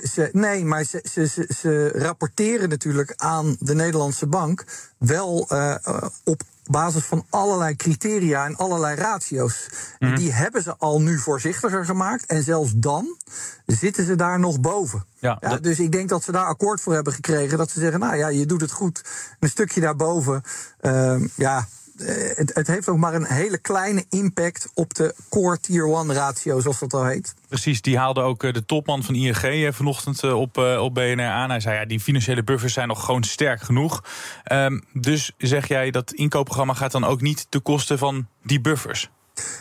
ze, 0.00 0.08
ze, 0.12 0.28
nee, 0.32 0.64
maar 0.64 0.84
ze, 0.84 1.04
ze, 1.12 1.46
ze, 1.58 1.88
rapporteren 1.88 2.68
natuurlijk 2.68 3.12
aan 3.16 3.56
de 3.58 3.74
Nederlandse 3.74 4.26
bank 4.26 4.64
wel 4.98 5.48
uh, 5.52 5.76
op 6.24 6.42
basis 6.66 7.04
van 7.04 7.24
allerlei 7.30 7.76
criteria 7.76 8.44
en 8.44 8.56
allerlei 8.56 8.96
ratio's. 8.96 9.68
Mm. 9.98 10.08
En 10.08 10.16
die 10.16 10.32
hebben 10.32 10.62
ze 10.62 10.76
al 10.78 11.00
nu 11.00 11.18
voorzichtiger 11.18 11.84
gemaakt. 11.84 12.26
En 12.26 12.42
zelfs 12.42 12.72
dan 12.76 13.16
zitten 13.66 14.04
ze 14.04 14.14
daar 14.14 14.38
nog 14.38 14.60
boven. 14.60 15.04
Ja, 15.18 15.36
ja, 15.40 15.56
dus 15.56 15.80
ik 15.80 15.92
denk 15.92 16.08
dat 16.08 16.24
ze 16.24 16.32
daar 16.32 16.46
akkoord 16.46 16.80
voor 16.80 16.94
hebben 16.94 17.12
gekregen. 17.12 17.58
Dat 17.58 17.70
ze 17.70 17.80
zeggen, 17.80 18.00
nou 18.00 18.16
ja, 18.16 18.28
je 18.28 18.46
doet 18.46 18.60
het 18.60 18.72
goed. 18.72 19.04
Een 19.40 19.48
stukje 19.48 19.80
daarboven, 19.80 20.42
uh, 20.80 21.24
ja, 21.34 21.66
het, 22.34 22.54
het, 22.54 22.66
heeft 22.66 22.88
ook 22.88 22.96
maar 22.96 23.14
een 23.14 23.26
hele 23.26 23.58
kleine 23.58 24.04
impact 24.08 24.70
op 24.74 24.94
de 24.94 25.14
core 25.28 25.58
tier 25.60 25.94
1 25.94 26.12
ratio, 26.12 26.60
zoals 26.60 26.78
dat 26.78 26.94
al 26.94 27.04
heet. 27.04 27.34
Precies, 27.48 27.82
die 27.82 27.98
haalde 27.98 28.20
ook 28.20 28.40
de 28.40 28.64
topman 28.64 29.02
van 29.02 29.14
ING 29.14 29.74
vanochtend 29.74 30.22
op, 30.22 30.56
op 30.56 30.94
BNR 30.94 31.22
aan. 31.22 31.50
Hij 31.50 31.60
zei, 31.60 31.78
ja, 31.78 31.84
die 31.84 32.00
financiële 32.00 32.44
buffers 32.44 32.72
zijn 32.72 32.88
nog 32.88 33.04
gewoon 33.04 33.22
sterk 33.22 33.60
genoeg. 33.60 34.04
Um, 34.52 34.84
dus 34.92 35.32
zeg 35.38 35.68
jij 35.68 35.90
dat 35.90 36.12
inkoopprogramma 36.12 36.74
gaat 36.74 36.92
dan 36.92 37.04
ook 37.04 37.20
niet 37.20 37.46
ten 37.48 37.62
koste 37.62 37.98
van 37.98 38.26
die 38.42 38.60
buffers? 38.60 39.10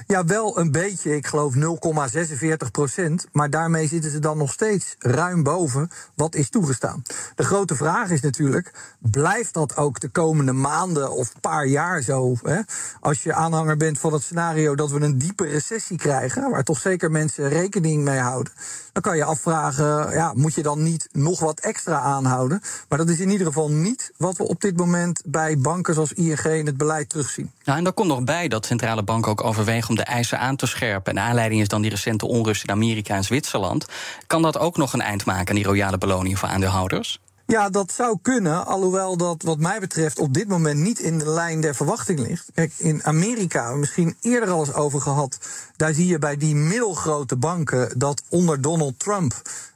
Ja, 0.07 0.25
wel 0.25 0.59
een 0.59 0.71
beetje. 0.71 1.15
Ik 1.15 1.27
geloof 1.27 1.53
0,46 1.55 2.71
procent. 2.71 3.27
Maar 3.31 3.49
daarmee 3.49 3.87
zitten 3.87 4.11
ze 4.11 4.19
dan 4.19 4.37
nog 4.37 4.51
steeds 4.51 4.95
ruim 4.99 5.43
boven 5.43 5.89
wat 6.15 6.35
is 6.35 6.49
toegestaan. 6.49 7.01
De 7.35 7.43
grote 7.43 7.75
vraag 7.75 8.09
is 8.09 8.21
natuurlijk: 8.21 8.71
blijft 8.99 9.53
dat 9.53 9.77
ook 9.77 9.99
de 9.99 10.09
komende 10.09 10.51
maanden 10.51 11.11
of 11.11 11.33
paar 11.41 11.65
jaar 11.65 12.01
zo? 12.01 12.35
Hè? 12.41 12.59
Als 12.99 13.23
je 13.23 13.33
aanhanger 13.33 13.77
bent 13.77 13.99
van 13.99 14.13
het 14.13 14.23
scenario 14.23 14.75
dat 14.75 14.91
we 14.91 14.99
een 14.99 15.17
diepe 15.17 15.45
recessie 15.45 15.97
krijgen, 15.97 16.49
waar 16.49 16.63
toch 16.63 16.79
zeker 16.79 17.11
mensen 17.11 17.49
rekening 17.49 18.03
mee 18.03 18.19
houden, 18.19 18.53
dan 18.91 19.01
kan 19.01 19.17
je 19.17 19.23
afvragen: 19.23 20.11
ja, 20.11 20.33
moet 20.35 20.53
je 20.53 20.63
dan 20.63 20.83
niet 20.83 21.09
nog 21.11 21.39
wat 21.39 21.59
extra 21.59 21.99
aanhouden? 21.99 22.61
Maar 22.89 22.97
dat 22.97 23.09
is 23.09 23.19
in 23.19 23.29
ieder 23.29 23.47
geval 23.47 23.69
niet 23.69 24.11
wat 24.17 24.37
we 24.37 24.47
op 24.47 24.61
dit 24.61 24.77
moment 24.77 25.21
bij 25.25 25.57
banken 25.57 25.93
zoals 25.93 26.13
ING 26.13 26.43
in 26.43 26.65
het 26.65 26.77
beleid 26.77 27.09
terugzien. 27.09 27.51
Ja, 27.63 27.77
en 27.77 27.83
daar 27.83 27.93
komt 27.93 28.07
nog 28.07 28.23
bij 28.23 28.47
dat 28.47 28.65
centrale 28.65 29.03
banken 29.03 29.31
ook 29.31 29.41
overwegen 29.63 29.89
om 29.89 29.95
de 29.95 30.03
eisen 30.03 30.39
aan 30.39 30.55
te 30.55 30.65
scherpen. 30.65 31.17
En 31.17 31.23
aanleiding 31.23 31.61
is 31.61 31.67
dan 31.67 31.81
die 31.81 31.91
recente 31.91 32.27
onrust 32.27 32.63
in 32.63 32.69
Amerika 32.69 33.15
en 33.15 33.23
Zwitserland. 33.23 33.85
Kan 34.27 34.41
dat 34.41 34.57
ook 34.57 34.77
nog 34.77 34.93
een 34.93 35.01
eind 35.01 35.25
maken 35.25 35.49
aan 35.49 35.55
die 35.55 35.65
royale 35.65 35.97
beloning 35.97 36.39
voor 36.39 36.49
aandeelhouders? 36.49 37.19
Ja, 37.53 37.69
dat 37.69 37.91
zou 37.91 38.17
kunnen, 38.21 38.65
alhoewel 38.65 39.17
dat 39.17 39.41
wat 39.41 39.57
mij 39.57 39.79
betreft 39.79 40.19
op 40.19 40.33
dit 40.33 40.47
moment 40.47 40.79
niet 40.79 40.99
in 40.99 41.17
de 41.17 41.29
lijn 41.29 41.61
der 41.61 41.75
verwachting 41.75 42.19
ligt. 42.19 42.49
Kijk, 42.53 42.73
in 42.77 43.03
Amerika, 43.03 43.73
misschien 43.73 44.15
eerder 44.21 44.49
al 44.49 44.59
eens 44.59 44.73
over 44.73 45.01
gehad, 45.01 45.37
daar 45.75 45.93
zie 45.93 46.07
je 46.07 46.19
bij 46.19 46.37
die 46.37 46.55
middelgrote 46.55 47.35
banken 47.35 47.99
dat 47.99 48.23
onder 48.29 48.61
Donald 48.61 48.99
Trump 48.99 49.33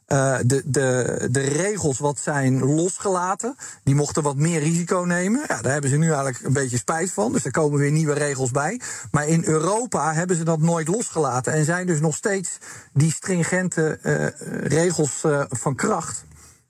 uh, 0.07 0.37
de, 0.45 0.61
de, 0.65 1.27
de 1.31 1.41
regels 1.41 1.99
wat 1.99 2.19
zijn 2.19 2.59
losgelaten. 2.59 3.55
Die 3.83 3.95
mochten 3.95 4.23
wat 4.23 4.35
meer 4.35 4.59
risico 4.59 4.99
nemen. 4.99 5.41
Ja, 5.47 5.61
daar 5.61 5.71
hebben 5.71 5.89
ze 5.89 5.97
nu 5.97 6.07
eigenlijk 6.07 6.43
een 6.43 6.53
beetje 6.53 6.77
spijt 6.77 7.11
van. 7.11 7.31
Dus 7.31 7.45
er 7.45 7.51
komen 7.51 7.79
weer 7.79 7.91
nieuwe 7.91 8.13
regels 8.13 8.51
bij. 8.51 8.81
Maar 9.11 9.27
in 9.27 9.43
Europa 9.45 10.13
hebben 10.13 10.35
ze 10.35 10.43
dat 10.43 10.59
nooit 10.59 10.87
losgelaten. 10.87 11.53
En 11.53 11.65
zijn 11.65 11.87
dus 11.87 11.99
nog 11.99 12.15
steeds 12.15 12.57
die 12.93 13.11
stringente 13.11 13.99
uh, 14.03 14.25
regels 14.67 15.23
uh, 15.25 15.43
van 15.49 15.75
kracht. 15.75 16.25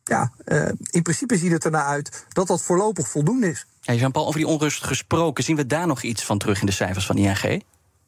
Ja, 0.08 0.32
in 0.90 1.02
principe 1.02 1.38
ziet 1.38 1.52
het 1.52 1.66
ernaar 1.66 1.86
uit 1.86 2.26
dat 2.30 2.48
dat 2.48 2.62
voorlopig 2.62 3.08
voldoende 3.08 3.50
is. 3.50 3.66
Ja, 3.82 3.94
Jean-Paul, 3.94 4.28
over 4.28 4.40
die 4.40 4.50
onrust 4.50 4.84
gesproken, 4.84 5.44
zien 5.44 5.56
we 5.56 5.66
daar 5.66 5.88
nog 5.88 6.02
iets 6.02 6.24
van 6.24 6.38
terug 6.38 6.60
in 6.60 6.66
de 6.66 6.72
cijfers 6.72 7.06
van 7.06 7.18
ING? 7.18 7.64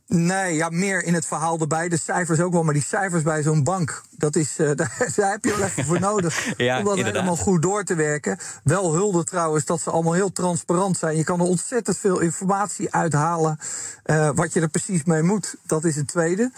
Nee, 0.09 0.55
ja, 0.55 0.69
meer 0.69 1.03
in 1.03 1.13
het 1.13 1.25
verhaal 1.25 1.59
erbij. 1.59 1.89
De 1.89 1.97
cijfers 1.97 2.39
ook 2.39 2.51
wel, 2.51 2.63
maar 2.63 2.73
die 2.73 2.83
cijfers 2.83 3.23
bij 3.23 3.43
zo'n 3.43 3.63
bank, 3.63 4.03
dat 4.17 4.35
is, 4.35 4.59
uh, 4.59 4.67
daar, 4.75 5.11
daar, 5.15 5.31
heb 5.31 5.43
je 5.43 5.55
wel 5.57 5.65
even 5.65 5.85
voor 5.85 5.99
nodig. 5.99 6.45
ja, 6.57 6.77
om 6.77 6.83
dat 6.83 6.97
inderdaad. 6.97 7.21
helemaal 7.21 7.43
goed 7.43 7.61
door 7.61 7.83
te 7.83 7.95
werken. 7.95 8.39
Wel 8.63 8.93
hulde 8.93 9.23
trouwens 9.23 9.65
dat 9.65 9.81
ze 9.81 9.89
allemaal 9.89 10.13
heel 10.13 10.31
transparant 10.31 10.97
zijn. 10.97 11.17
Je 11.17 11.23
kan 11.23 11.39
er 11.39 11.45
ontzettend 11.45 11.97
veel 11.97 12.19
informatie 12.19 12.93
uithalen. 12.93 13.59
Uh, 14.05 14.29
wat 14.33 14.53
je 14.53 14.61
er 14.61 14.69
precies 14.69 15.03
mee 15.03 15.21
moet, 15.21 15.55
dat 15.65 15.85
is 15.85 15.95
het 15.95 16.07
tweede. 16.07 16.51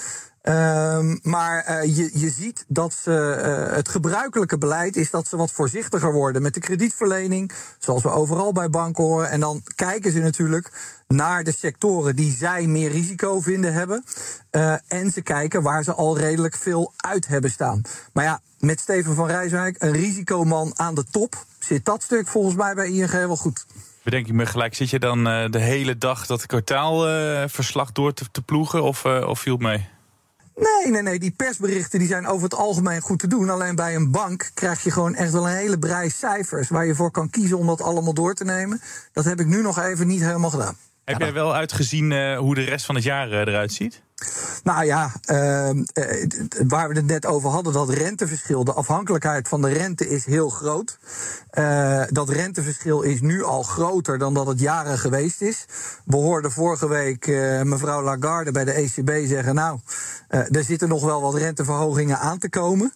Um, 0.43 1.19
maar 1.23 1.83
uh, 1.83 1.97
je, 1.97 2.09
je 2.13 2.29
ziet 2.29 2.65
dat 2.67 2.93
ze, 2.93 3.11
uh, 3.69 3.75
het 3.75 3.89
gebruikelijke 3.89 4.57
beleid 4.57 4.95
is 4.95 5.09
dat 5.09 5.27
ze 5.27 5.37
wat 5.37 5.51
voorzichtiger 5.51 6.13
worden 6.13 6.41
met 6.41 6.53
de 6.53 6.59
kredietverlening, 6.59 7.51
zoals 7.79 8.03
we 8.03 8.09
overal 8.09 8.51
bij 8.51 8.69
banken 8.69 9.03
horen. 9.03 9.29
En 9.29 9.39
dan 9.39 9.63
kijken 9.75 10.11
ze 10.11 10.19
natuurlijk 10.19 10.71
naar 11.07 11.43
de 11.43 11.53
sectoren 11.53 12.15
die 12.15 12.31
zij 12.31 12.67
meer 12.67 12.91
risico 12.91 13.39
vinden 13.39 13.73
hebben. 13.73 14.03
Uh, 14.51 14.73
en 14.87 15.11
ze 15.11 15.21
kijken 15.21 15.61
waar 15.61 15.83
ze 15.83 15.93
al 15.93 16.17
redelijk 16.17 16.55
veel 16.55 16.93
uit 16.97 17.27
hebben 17.27 17.51
staan. 17.51 17.81
Maar 18.13 18.23
ja, 18.23 18.41
met 18.59 18.79
Steven 18.79 19.15
van 19.15 19.27
Rijswijk, 19.27 19.75
een 19.79 19.93
risicoman 19.93 20.71
aan 20.75 20.95
de 20.95 21.03
top, 21.11 21.45
zit 21.59 21.85
dat 21.85 22.03
stuk 22.03 22.27
volgens 22.27 22.55
mij 22.55 22.73
bij 22.73 22.89
ING 22.89 23.11
wel 23.11 23.37
goed. 23.37 23.65
Bedenk 24.03 24.27
ik 24.27 24.33
me 24.33 24.45
gelijk, 24.45 24.75
zit 24.75 24.89
je 24.89 24.99
dan 24.99 25.23
de 25.23 25.59
hele 25.59 25.97
dag 25.97 26.25
dat 26.25 26.45
kwartaalverslag 26.45 27.91
door 27.91 28.13
te, 28.13 28.25
te 28.31 28.41
ploegen 28.41 28.83
of, 28.83 29.05
of 29.05 29.39
viel 29.39 29.53
het 29.53 29.61
mee? 29.61 29.89
Nee, 30.55 30.91
nee, 30.91 31.01
nee. 31.01 31.19
Die 31.19 31.31
persberichten 31.31 31.99
die 31.99 32.07
zijn 32.07 32.27
over 32.27 32.43
het 32.43 32.55
algemeen 32.55 33.01
goed 33.01 33.19
te 33.19 33.27
doen. 33.27 33.49
Alleen 33.49 33.75
bij 33.75 33.95
een 33.95 34.11
bank 34.11 34.51
krijg 34.53 34.83
je 34.83 34.91
gewoon 34.91 35.15
echt 35.15 35.31
wel 35.31 35.47
een 35.47 35.55
hele 35.55 35.79
brei 35.79 36.09
cijfers 36.09 36.69
waar 36.69 36.85
je 36.85 36.95
voor 36.95 37.11
kan 37.11 37.29
kiezen 37.29 37.57
om 37.57 37.67
dat 37.67 37.81
allemaal 37.81 38.13
door 38.13 38.33
te 38.33 38.43
nemen. 38.43 38.81
Dat 39.13 39.25
heb 39.25 39.39
ik 39.39 39.45
nu 39.45 39.61
nog 39.61 39.79
even 39.79 40.07
niet 40.07 40.21
helemaal 40.21 40.49
gedaan. 40.49 40.77
Heb 41.03 41.19
jij 41.19 41.33
wel 41.33 41.55
uitgezien 41.55 42.11
uh, 42.11 42.37
hoe 42.37 42.55
de 42.55 42.61
rest 42.61 42.85
van 42.85 42.95
het 42.95 43.03
jaar 43.03 43.27
uh, 43.27 43.39
eruit 43.39 43.73
ziet? 43.73 44.01
Nou 44.63 44.85
ja, 44.85 45.11
uh, 45.25 45.69
waar 46.67 46.89
we 46.89 46.95
het 46.95 47.05
net 47.05 47.25
over 47.25 47.49
hadden, 47.49 47.73
dat 47.73 47.89
renteverschil, 47.89 48.63
de 48.63 48.73
afhankelijkheid 48.73 49.47
van 49.47 49.61
de 49.61 49.69
rente 49.69 50.09
is 50.09 50.25
heel 50.25 50.49
groot. 50.49 50.99
Uh, 51.53 52.03
dat 52.09 52.29
renteverschil 52.29 53.01
is 53.01 53.21
nu 53.21 53.43
al 53.43 53.63
groter 53.63 54.17
dan 54.17 54.33
dat 54.33 54.47
het 54.47 54.59
jaren 54.59 54.97
geweest 54.97 55.41
is. 55.41 55.65
We 56.05 56.15
hoorden 56.15 56.51
vorige 56.51 56.87
week 56.87 57.27
uh, 57.27 57.61
mevrouw 57.61 58.01
Lagarde 58.01 58.51
bij 58.51 58.65
de 58.65 58.71
ECB 58.71 59.27
zeggen, 59.27 59.55
nou, 59.55 59.79
er 60.27 60.63
zitten 60.63 60.89
nog 60.89 61.03
wel 61.03 61.21
wat 61.21 61.35
renteverhogingen 61.35 62.19
aan 62.19 62.37
te 62.37 62.49
komen. 62.49 62.93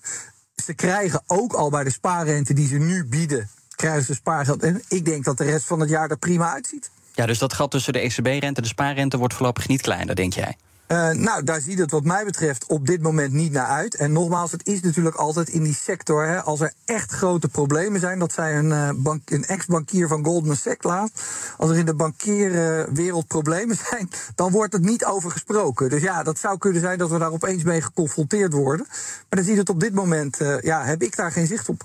Ze 0.64 0.74
krijgen 0.74 1.22
ook 1.28 1.54
al 1.54 1.70
bij 1.70 1.84
de 1.84 1.92
spaarrente 1.92 2.54
die 2.54 2.68
ze 2.68 2.76
nu 2.76 3.06
bieden, 3.06 3.50
krijgen 3.76 4.04
ze 4.04 4.14
spaargeld. 4.14 4.64
En 4.64 4.82
ik 4.88 5.06
denk 5.06 5.24
dat 5.24 5.38
de 5.38 5.44
rest 5.44 5.66
van 5.66 5.80
het 5.80 5.90
jaar 5.90 6.10
er 6.10 6.18
prima 6.18 6.54
uitziet. 6.54 6.92
Ja, 7.14 7.26
dus 7.26 7.40
dat 7.40 7.54
gat 7.54 7.72
tussen 7.72 7.94
de 7.94 8.00
ECB-rente 8.00 8.46
en 8.46 8.54
de 8.54 8.66
spaarrente 8.66 9.18
wordt 9.18 9.34
voorlopig 9.34 9.68
niet 9.68 9.82
kleiner, 9.82 10.16
denk 10.16 10.34
jij? 10.34 10.58
Uh, 10.88 11.10
nou, 11.10 11.44
daar 11.44 11.62
ziet 11.62 11.80
het 11.80 11.92
wat 11.92 12.04
mij 12.04 12.26
betreft 12.26 12.66
op 12.66 12.88
dit 12.88 13.02
moment 13.02 13.34
niet 13.34 13.52
naar 13.52 13.68
uit. 13.68 13.96
En 13.96 14.12
nogmaals, 14.12 14.52
het 14.52 14.68
is 14.68 14.82
natuurlijk 14.82 15.16
altijd 15.16 15.50
in 15.50 15.64
die 15.64 15.76
sector. 15.76 16.26
Hè, 16.26 16.42
als 16.42 16.60
er 16.60 16.74
echt 16.86 17.12
grote 17.12 17.48
problemen 17.48 18.00
zijn, 18.00 18.20
dat 18.20 18.34
zei 18.34 18.56
een, 18.56 19.02
bank, 19.02 19.30
een 19.30 19.46
ex-bankier 19.46 20.08
van 20.08 20.26
Goldman 20.26 20.56
Sachs 20.56 20.84
laat. 20.84 21.12
Als 21.58 21.70
er 21.70 21.78
in 21.78 21.86
de 21.86 21.96
bankierwereld 21.96 23.28
problemen 23.28 23.78
zijn, 23.90 24.10
dan 24.36 24.52
wordt 24.52 24.74
het 24.74 24.82
niet 24.82 25.06
over 25.06 25.32
gesproken. 25.32 25.90
Dus 25.90 26.02
ja, 26.02 26.24
dat 26.24 26.40
zou 26.40 26.58
kunnen 26.58 26.82
zijn 26.82 26.98
dat 26.98 27.10
we 27.10 27.20
daar 27.20 27.32
opeens 27.32 27.64
mee 27.64 27.82
geconfronteerd 27.82 28.54
worden. 28.54 28.86
Maar 28.90 29.26
dan 29.30 29.44
ziet 29.44 29.58
het 29.58 29.70
op 29.70 29.80
dit 29.80 29.94
moment, 29.94 30.42
uh, 30.42 30.62
ja, 30.62 30.84
heb 30.84 31.02
ik 31.02 31.16
daar 31.16 31.32
geen 31.32 31.48
zicht 31.48 31.70
op. 31.70 31.84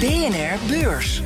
BNR 0.00 0.58
Beurs. 0.68 1.22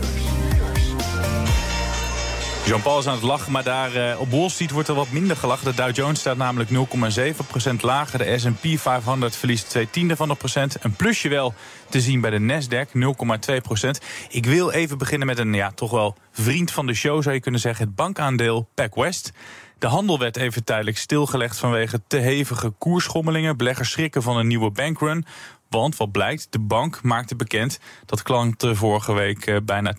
Jean-Paul 2.71 2.99
is 2.99 3.07
aan 3.07 3.15
het 3.15 3.23
lachen, 3.23 3.53
maar 3.53 3.65
daar 3.65 3.97
uh, 3.97 4.21
op 4.21 4.31
Wall 4.31 4.49
Street 4.49 4.71
wordt 4.71 4.89
er 4.89 4.95
wat 4.95 5.11
minder 5.11 5.37
gelachen. 5.37 5.65
De 5.65 5.75
Dow 5.75 5.95
Jones 5.97 6.21
staat 6.21 6.37
namelijk 6.37 6.71
0,7% 6.71 7.81
lager. 7.81 8.19
De 8.19 8.39
S&P 8.39 8.81
500 8.81 9.37
verliest 9.37 9.71
2 9.71 9.91
tiende 9.91 10.17
van 10.17 10.31
een 10.31 10.37
procent. 10.37 10.77
Een 10.85 10.93
plusje 10.93 11.29
wel 11.29 11.55
te 11.89 12.01
zien 12.01 12.21
bij 12.21 12.31
de 12.31 12.39
Nasdaq, 12.39 12.89
0,2%. 12.93 13.91
Ik 14.29 14.47
wil 14.47 14.71
even 14.71 14.99
beginnen 14.99 15.27
met 15.27 15.39
een 15.39 15.55
ja, 15.55 15.71
toch 15.71 15.91
wel 15.91 16.17
vriend 16.33 16.71
van 16.71 16.87
de 16.87 16.95
show, 16.95 17.23
zou 17.23 17.35
je 17.35 17.41
kunnen 17.41 17.61
zeggen. 17.61 17.87
Het 17.87 17.95
bankaandeel 17.95 18.69
PacWest. 18.75 19.33
De 19.79 19.87
handel 19.87 20.19
werd 20.19 20.37
even 20.37 20.65
tijdelijk 20.65 20.99
stilgelegd 20.99 21.59
vanwege 21.59 22.01
te 22.07 22.17
hevige 22.17 22.71
koersschommelingen. 22.71 23.57
Beleggers 23.57 23.91
schrikken 23.91 24.23
van 24.23 24.37
een 24.37 24.47
nieuwe 24.47 24.71
bankrun. 24.71 25.25
Want 25.71 25.97
wat 25.97 26.13
blijkt, 26.13 26.47
de 26.51 26.59
bank 26.59 27.03
maakte 27.03 27.37
bekend 27.37 27.79
dat 28.07 28.23
klanten 28.23 28.77
vorige 28.77 29.13
week 29.13 29.47
eh, 29.47 29.57
bijna 29.65 29.97
10% 29.97 29.99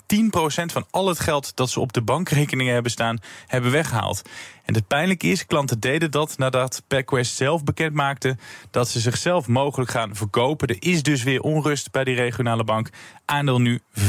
van 0.65 0.85
al 0.89 1.07
het 1.07 1.19
geld 1.19 1.55
dat 1.55 1.69
ze 1.69 1.79
op 1.79 1.93
de 1.93 2.01
bankrekeningen 2.01 2.73
hebben 2.73 2.91
staan, 2.91 3.17
hebben 3.47 3.71
weggehaald. 3.71 4.21
En 4.71 4.77
het 4.77 4.87
pijnlijke 4.87 5.27
is, 5.27 5.45
klanten 5.45 5.79
deden 5.79 6.11
dat 6.11 6.37
nadat 6.37 6.83
PacWest 6.87 7.35
zelf 7.35 7.63
bekend 7.63 7.93
maakte 7.93 8.37
dat 8.69 8.89
ze 8.89 8.99
zichzelf 8.99 9.47
mogelijk 9.47 9.91
gaan 9.91 10.15
verkopen. 10.15 10.67
Er 10.67 10.75
is 10.79 11.03
dus 11.03 11.23
weer 11.23 11.41
onrust 11.41 11.91
bij 11.91 12.03
die 12.03 12.15
regionale 12.15 12.63
bank. 12.63 12.89
Aandeel 13.25 13.61
nu 13.61 13.79
25% 13.99 14.03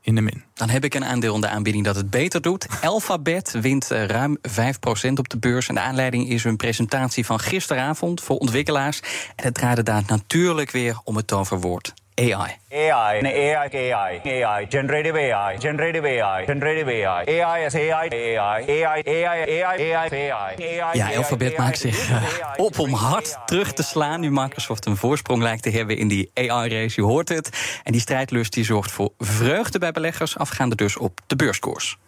in 0.00 0.14
de 0.14 0.20
min. 0.20 0.44
Dan 0.54 0.68
heb 0.68 0.84
ik 0.84 0.94
een 0.94 1.04
aandeel 1.04 1.34
in 1.34 1.40
de 1.40 1.48
aanbieding 1.48 1.84
dat 1.84 1.96
het 1.96 2.10
beter 2.10 2.40
doet. 2.42 2.66
Alphabet 2.82 3.56
wint 3.60 3.90
eh, 3.90 4.04
ruim 4.04 4.38
5% 4.48 5.12
op 5.14 5.28
de 5.28 5.38
beurs. 5.38 5.68
En 5.68 5.74
de 5.74 5.80
aanleiding 5.80 6.28
is 6.28 6.44
een 6.44 6.56
presentatie 6.56 7.26
van 7.26 7.40
gisteravond 7.40 8.20
voor 8.20 8.36
ontwikkelaars. 8.36 9.00
En 9.36 9.44
het 9.44 9.54
draaide 9.54 9.82
daar 9.82 10.02
natuurlijk 10.06 10.70
weer 10.70 11.00
om 11.04 11.16
het 11.16 11.26
toverwoord 11.26 11.94
AI. 12.20 12.56
AI, 12.72 13.22
AI, 13.24 13.92
AI, 13.92 14.20
AI, 14.24 14.66
generative 14.68 15.32
AI, 15.32 15.58
generative 15.58 16.22
AI, 16.22 16.44
generative 16.44 17.06
AI, 17.06 17.40
AI 17.40 17.64
is 17.64 17.74
AI, 17.74 18.08
AI, 18.36 18.84
AI, 18.84 19.02
AI, 19.06 19.62
AI, 19.62 19.92
AI, 19.92 20.80
AI. 20.80 20.96
Ja, 20.98 21.16
Alphabet 21.16 21.56
maakt 21.56 21.78
zich 21.78 22.10
uh, 22.10 22.22
op 22.56 22.78
om 22.78 22.92
hard 22.92 23.38
terug 23.46 23.72
te 23.72 23.82
slaan. 23.82 24.20
Nu 24.20 24.30
Microsoft 24.30 24.86
een 24.86 24.96
voorsprong 24.96 25.42
lijkt 25.42 25.62
te 25.62 25.70
hebben 25.70 25.96
in 25.96 26.08
die 26.08 26.30
AI-race, 26.34 27.00
je 27.00 27.06
hoort 27.06 27.28
het. 27.28 27.80
En 27.82 27.92
die 27.92 28.00
strijdlust 28.00 28.52
die 28.52 28.64
zorgt 28.64 28.90
voor 28.90 29.12
vreugde 29.18 29.78
bij 29.78 29.92
beleggers, 29.92 30.38
afgaande 30.38 30.74
dus 30.76 30.96
op 30.96 31.20
de 31.26 31.36
beurskoers. 31.36 31.98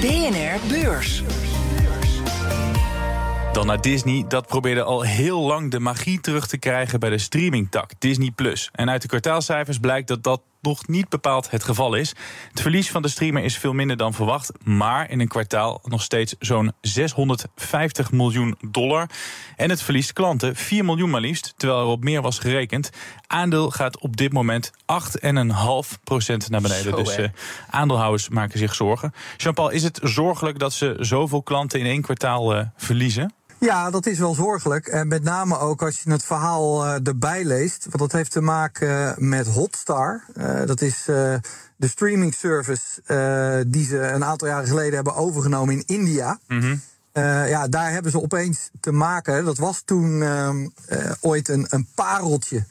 BNR 0.00 0.58
Beurs. 0.68 1.22
Dan 3.52 3.66
naar 3.66 3.80
Disney. 3.80 4.24
Dat 4.28 4.46
probeerde 4.46 4.82
al 4.82 5.02
heel 5.02 5.40
lang 5.40 5.70
de 5.70 5.80
magie 5.80 6.20
terug 6.20 6.46
te 6.46 6.58
krijgen 6.58 7.00
bij 7.00 7.10
de 7.10 7.18
streamingtak 7.18 7.90
Disney 7.98 8.30
Plus. 8.30 8.68
En 8.72 8.90
uit 8.90 9.02
de 9.02 9.08
kwartaalcijfers 9.08 9.78
blijkt 9.78 10.08
dat 10.08 10.22
dat 10.22 10.40
nog 10.62 10.88
niet 10.88 11.08
bepaald 11.08 11.50
het 11.50 11.64
geval 11.64 11.94
is. 11.94 12.14
Het 12.50 12.60
verlies 12.60 12.90
van 12.90 13.02
de 13.02 13.08
streamer 13.08 13.44
is 13.44 13.58
veel 13.58 13.72
minder 13.72 13.96
dan 13.96 14.14
verwacht, 14.14 14.52
maar 14.64 15.10
in 15.10 15.20
een 15.20 15.28
kwartaal 15.28 15.80
nog 15.84 16.02
steeds 16.02 16.34
zo'n 16.38 16.72
650 16.80 18.12
miljoen 18.12 18.56
dollar. 18.70 19.10
En 19.56 19.70
het 19.70 19.82
verliest 19.82 20.12
klanten 20.12 20.56
4 20.56 20.84
miljoen 20.84 21.10
maar 21.10 21.20
liefst, 21.20 21.54
terwijl 21.56 21.80
er 21.80 21.86
op 21.86 22.04
meer 22.04 22.22
was 22.22 22.38
gerekend. 22.38 22.90
Aandeel 23.26 23.70
gaat 23.70 24.00
op 24.00 24.16
dit 24.16 24.32
moment 24.32 24.70
8,5% 24.70 24.76
naar 26.48 26.60
beneden. 26.60 26.82
Zo, 26.82 26.96
dus 26.96 27.18
uh, 27.18 27.28
aandeelhouders 27.70 28.28
maken 28.28 28.58
zich 28.58 28.74
zorgen. 28.74 29.14
Jean-Paul, 29.36 29.70
is 29.70 29.82
het 29.82 30.00
zorgelijk 30.02 30.58
dat 30.58 30.72
ze 30.72 30.96
zoveel 30.98 31.42
klanten 31.42 31.80
in 31.80 31.86
één 31.86 32.02
kwartaal 32.02 32.56
uh, 32.56 32.62
verliezen? 32.76 33.32
Ja, 33.60 33.90
dat 33.90 34.06
is 34.06 34.18
wel 34.18 34.34
zorgelijk. 34.34 34.86
En 34.86 35.08
met 35.08 35.22
name 35.22 35.58
ook 35.58 35.82
als 35.82 36.00
je 36.02 36.10
het 36.10 36.24
verhaal 36.24 36.86
uh, 36.86 37.06
erbij 37.06 37.44
leest. 37.44 37.84
Want 37.84 37.98
dat 37.98 38.12
heeft 38.12 38.30
te 38.30 38.40
maken 38.40 39.14
met 39.28 39.46
Hotstar. 39.46 40.24
Uh, 40.36 40.66
dat 40.66 40.80
is 40.80 41.04
de 41.76 41.88
streaming 41.88 42.34
service 42.34 43.02
die 43.66 43.84
ze 43.84 43.98
een 43.98 44.24
aantal 44.24 44.48
jaren 44.48 44.68
geleden 44.68 44.94
hebben 44.94 45.14
overgenomen 45.14 45.74
in 45.74 45.82
India. 45.86 46.38
Mm. 46.48 46.80
Uh, 47.12 47.48
ja, 47.48 47.68
daar 47.68 47.92
hebben 47.92 48.10
ze 48.10 48.22
opeens 48.22 48.70
te 48.80 48.92
maken. 48.92 49.44
Dat 49.44 49.58
was 49.58 49.82
toen 49.84 50.20
uh, 50.20 50.50
uh, 50.88 51.12
ooit 51.20 51.48
een, 51.48 51.66
een 51.68 51.86
pareltje. 51.94 52.64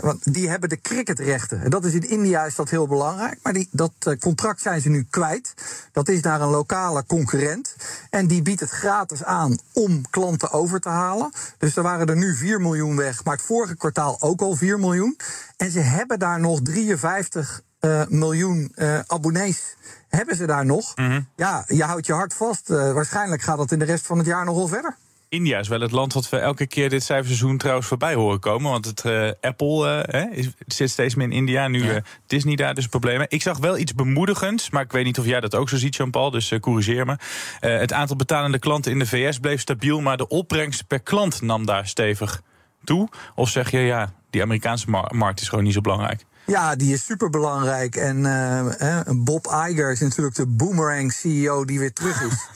want 0.00 0.32
die 0.32 0.48
hebben 0.48 0.68
de 0.68 0.80
cricketrechten. 0.80 1.62
En 1.62 1.70
dat 1.70 1.84
is 1.84 1.94
in 1.94 2.08
India 2.08 2.44
is 2.44 2.54
dat 2.54 2.70
heel 2.70 2.86
belangrijk. 2.86 3.38
Maar 3.42 3.52
die, 3.52 3.68
dat 3.70 4.16
contract 4.20 4.60
zijn 4.60 4.80
ze 4.80 4.88
nu 4.88 5.06
kwijt. 5.10 5.54
Dat 5.92 6.08
is 6.08 6.20
naar 6.20 6.40
een 6.40 6.48
lokale 6.48 7.04
concurrent. 7.06 7.76
En 8.10 8.26
die 8.26 8.42
biedt 8.42 8.60
het 8.60 8.70
gratis 8.70 9.24
aan 9.24 9.58
om 9.72 10.10
klanten 10.10 10.52
over 10.52 10.80
te 10.80 10.88
halen. 10.88 11.30
Dus 11.58 11.76
er 11.76 11.82
waren 11.82 12.06
er 12.06 12.16
nu 12.16 12.34
4 12.34 12.60
miljoen 12.60 12.96
weg. 12.96 13.24
Maar 13.24 13.36
het 13.36 13.44
vorige 13.44 13.76
kwartaal 13.76 14.16
ook 14.20 14.40
al 14.40 14.56
4 14.56 14.78
miljoen. 14.78 15.16
En 15.56 15.70
ze 15.70 15.80
hebben 15.80 16.18
daar 16.18 16.40
nog 16.40 16.60
53 16.62 17.62
uh, 17.80 18.02
miljoen 18.08 18.72
uh, 18.76 18.98
abonnees 19.06 19.76
hebben 20.08 20.36
ze 20.36 20.46
daar 20.46 20.66
nog. 20.66 20.96
Mm 20.96 21.06
-hmm. 21.06 21.28
Ja, 21.36 21.64
je 21.66 21.82
houdt 21.82 22.06
je 22.06 22.12
hart 22.12 22.34
vast. 22.34 22.70
Uh, 22.70 22.92
waarschijnlijk 22.92 23.42
gaat 23.42 23.56
dat 23.56 23.72
in 23.72 23.78
de 23.78 23.84
rest 23.84 24.06
van 24.06 24.18
het 24.18 24.26
jaar 24.26 24.44
nog 24.44 24.56
wel 24.56 24.68
verder. 24.68 24.96
India 25.28 25.58
is 25.58 25.68
wel 25.68 25.80
het 25.80 25.90
land 25.90 26.12
wat 26.12 26.28
we 26.28 26.38
elke 26.38 26.66
keer 26.66 26.88
dit 26.88 27.02
cijferseizoen 27.02 27.58
trouwens 27.58 27.86
voorbij 27.86 28.14
horen 28.14 28.40
komen. 28.40 28.70
Want 28.70 28.84
het 28.84 29.04
uh, 29.04 29.30
Apple 29.40 30.06
uh, 30.12 30.38
is, 30.38 30.48
zit 30.66 30.90
steeds 30.90 31.14
meer 31.14 31.26
in 31.26 31.32
India. 31.32 31.68
Nu 31.68 31.92
ja. 31.92 32.02
Disney 32.26 32.56
daar 32.56 32.74
dus 32.74 32.86
problemen. 32.86 33.26
Ik 33.28 33.42
zag 33.42 33.58
wel 33.58 33.78
iets 33.78 33.94
bemoedigends. 33.94 34.70
Maar 34.70 34.82
ik 34.82 34.92
weet 34.92 35.04
niet 35.04 35.18
of 35.18 35.24
jij 35.24 35.40
dat 35.40 35.54
ook 35.54 35.68
zo 35.68 35.76
ziet, 35.76 35.96
Jean-Paul. 35.96 36.30
Dus 36.30 36.52
corrigeer 36.60 37.06
me. 37.06 37.16
het 37.60 37.92
aantal 37.92 38.16
betalende 38.16 38.58
klanten 38.58 38.92
in 38.92 38.98
de 38.98 39.06
VS 39.06 39.38
bleef 39.38 39.60
stabiel. 39.60 40.00
Maar 40.00 40.16
de 40.16 40.28
opbrengst 40.28 40.86
per 40.86 41.00
klant 41.00 41.42
nam 41.42 41.66
daar 41.66 41.86
stevig 41.86 42.42
toe. 42.84 43.08
Of 43.34 43.48
zeg 43.48 43.70
je 43.70 43.78
ja, 43.78 44.12
die 44.30 44.42
Amerikaanse 44.42 44.90
markt 45.08 45.40
is 45.40 45.48
gewoon 45.48 45.64
niet 45.64 45.74
zo 45.74 45.80
belangrijk? 45.80 46.24
Ja, 46.48 46.76
die 46.76 46.92
is 46.92 47.04
super 47.04 47.30
belangrijk. 47.30 47.96
En 47.96 48.18
uh, 48.18 49.00
Bob 49.16 49.46
Iger 49.46 49.90
is 49.90 50.00
natuurlijk 50.00 50.36
de 50.36 50.46
boomerang 50.46 51.12
CEO 51.12 51.64
die 51.64 51.78
weer 51.78 51.92
terug 51.92 52.22
is. 52.22 52.48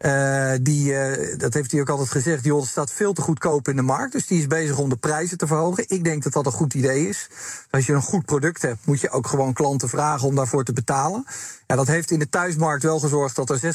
Uh, 0.00 0.52
die, 0.68 0.92
uh, 0.92 1.38
dat 1.38 1.54
heeft 1.54 1.70
hij 1.70 1.80
ook 1.80 1.88
altijd 1.88 2.10
gezegd, 2.10 2.42
die 2.42 2.66
staat 2.66 2.92
veel 2.92 3.12
te 3.12 3.22
goedkoop 3.22 3.68
in 3.68 3.76
de 3.76 3.82
markt. 3.82 4.12
Dus 4.12 4.26
die 4.26 4.38
is 4.38 4.46
bezig 4.46 4.78
om 4.78 4.88
de 4.88 4.96
prijzen 4.96 5.38
te 5.38 5.46
verhogen. 5.46 5.84
Ik 5.86 6.04
denk 6.04 6.22
dat 6.22 6.32
dat 6.32 6.46
een 6.46 6.52
goed 6.52 6.74
idee 6.74 7.08
is. 7.08 7.28
Als 7.70 7.86
je 7.86 7.92
een 7.92 8.02
goed 8.02 8.24
product 8.24 8.62
hebt, 8.62 8.86
moet 8.86 9.00
je 9.00 9.10
ook 9.10 9.26
gewoon 9.26 9.52
klanten 9.52 9.88
vragen 9.88 10.28
om 10.28 10.34
daarvoor 10.34 10.64
te 10.64 10.72
betalen. 10.72 11.24
Ja, 11.66 11.76
dat 11.76 11.86
heeft 11.86 12.10
in 12.10 12.18
de 12.18 12.28
thuismarkt 12.28 12.82
wel 12.82 12.98
gezorgd 12.98 13.36
dat 13.36 13.50
er 13.50 13.74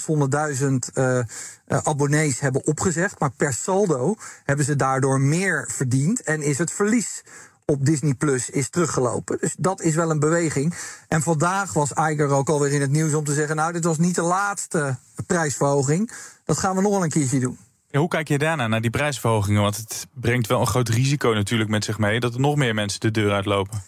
600.000 0.60 0.74
uh, 0.94 1.20
abonnees 1.68 2.40
hebben 2.40 2.66
opgezegd. 2.66 3.20
Maar 3.20 3.32
per 3.32 3.54
saldo 3.54 4.16
hebben 4.44 4.66
ze 4.66 4.76
daardoor 4.76 5.22
meer 5.22 5.70
verdiend 5.72 6.22
en 6.22 6.42
is 6.42 6.58
het 6.58 6.72
verlies 6.72 7.24
op 7.74 7.86
Disney 7.86 8.14
Plus 8.14 8.50
is 8.50 8.70
teruggelopen. 8.70 9.38
Dus 9.40 9.56
dat 9.58 9.82
is 9.82 9.96
wel 9.96 10.12
een 10.12 10.20
beweging. 10.20 10.74
En 11.08 11.22
vandaag 11.22 11.74
was 11.74 11.92
Iger 11.92 12.30
ook 12.30 12.50
alweer 12.50 12.72
in 12.72 12.82
het 12.82 12.92
nieuws 12.92 13.14
om 13.14 13.24
te 13.24 13.34
zeggen: 13.34 13.56
Nou, 13.56 13.74
dit 13.74 13.84
was 13.84 13.98
niet 13.98 14.16
de 14.16 14.22
laatste 14.22 14.96
prijsverhoging. 15.28 16.12
Dat 16.46 16.58
gaan 16.58 16.76
we 16.76 16.82
nog 16.82 16.92
wel 16.92 17.04
een 17.04 17.10
keertje 17.10 17.40
doen. 17.40 17.58
Hoe 17.92 18.08
kijk 18.08 18.28
je 18.28 18.38
daarna 18.38 18.68
naar 18.68 18.82
die 18.82 18.90
prijsverhogingen? 18.90 19.62
Want 19.62 19.78
het 19.78 20.08
brengt 20.14 20.48
wel 20.48 20.60
een 20.60 20.68
groot 20.68 20.90
risico 20.90 21.34
natuurlijk 21.34 21.70
met 21.70 21.84
zich 21.84 21.98
mee 21.98 22.20
dat 22.20 22.34
er 22.34 22.40
nog 22.40 22.56
meer 22.56 22.74
mensen 22.74 23.00
de 23.00 23.12
deur 23.12 23.32
uitlopen. 23.32 23.84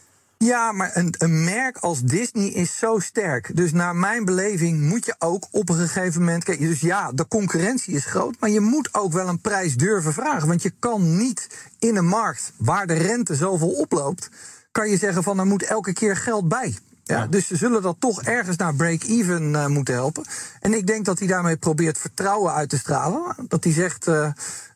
Ja, 0.45 0.71
maar 0.71 0.91
een, 0.93 1.15
een, 1.17 1.43
merk 1.43 1.77
als 1.77 2.01
Disney 2.01 2.47
is 2.47 2.77
zo 2.77 2.99
sterk. 2.99 3.55
Dus 3.55 3.71
naar 3.71 3.95
mijn 3.95 4.25
beleving 4.25 4.81
moet 4.81 5.05
je 5.05 5.15
ook 5.19 5.47
op 5.51 5.69
een 5.69 5.75
gegeven 5.75 6.19
moment. 6.19 6.43
Kijk, 6.43 6.59
dus 6.59 6.79
ja, 6.79 7.11
de 7.11 7.27
concurrentie 7.27 7.93
is 7.93 8.05
groot. 8.05 8.35
Maar 8.39 8.49
je 8.49 8.59
moet 8.59 8.89
ook 8.93 9.13
wel 9.13 9.27
een 9.27 9.41
prijs 9.41 9.75
durven 9.75 10.13
vragen. 10.13 10.47
Want 10.47 10.61
je 10.61 10.73
kan 10.79 11.17
niet 11.17 11.47
in 11.79 11.95
een 11.95 12.07
markt 12.07 12.51
waar 12.57 12.87
de 12.87 12.93
rente 12.93 13.35
zoveel 13.35 13.69
oploopt. 13.69 14.29
kan 14.71 14.89
je 14.89 14.97
zeggen 14.97 15.23
van 15.23 15.39
er 15.39 15.45
moet 15.45 15.63
elke 15.63 15.93
keer 15.93 16.15
geld 16.15 16.47
bij. 16.47 16.75
Ja, 17.03 17.17
ja. 17.17 17.27
Dus 17.27 17.47
ze 17.47 17.55
zullen 17.55 17.81
dat 17.81 17.95
toch 17.99 18.23
ergens 18.23 18.57
naar 18.57 18.75
break-even 18.75 19.51
uh, 19.51 19.65
moeten 19.65 19.93
helpen. 19.93 20.25
En 20.59 20.73
ik 20.73 20.87
denk 20.87 21.05
dat 21.05 21.19
hij 21.19 21.27
daarmee 21.27 21.57
probeert 21.57 21.97
vertrouwen 21.97 22.53
uit 22.53 22.69
te 22.69 22.77
stralen. 22.77 23.35
Dat 23.47 23.63
hij 23.63 23.73
zegt. 23.73 24.07
Uh, 24.07 24.31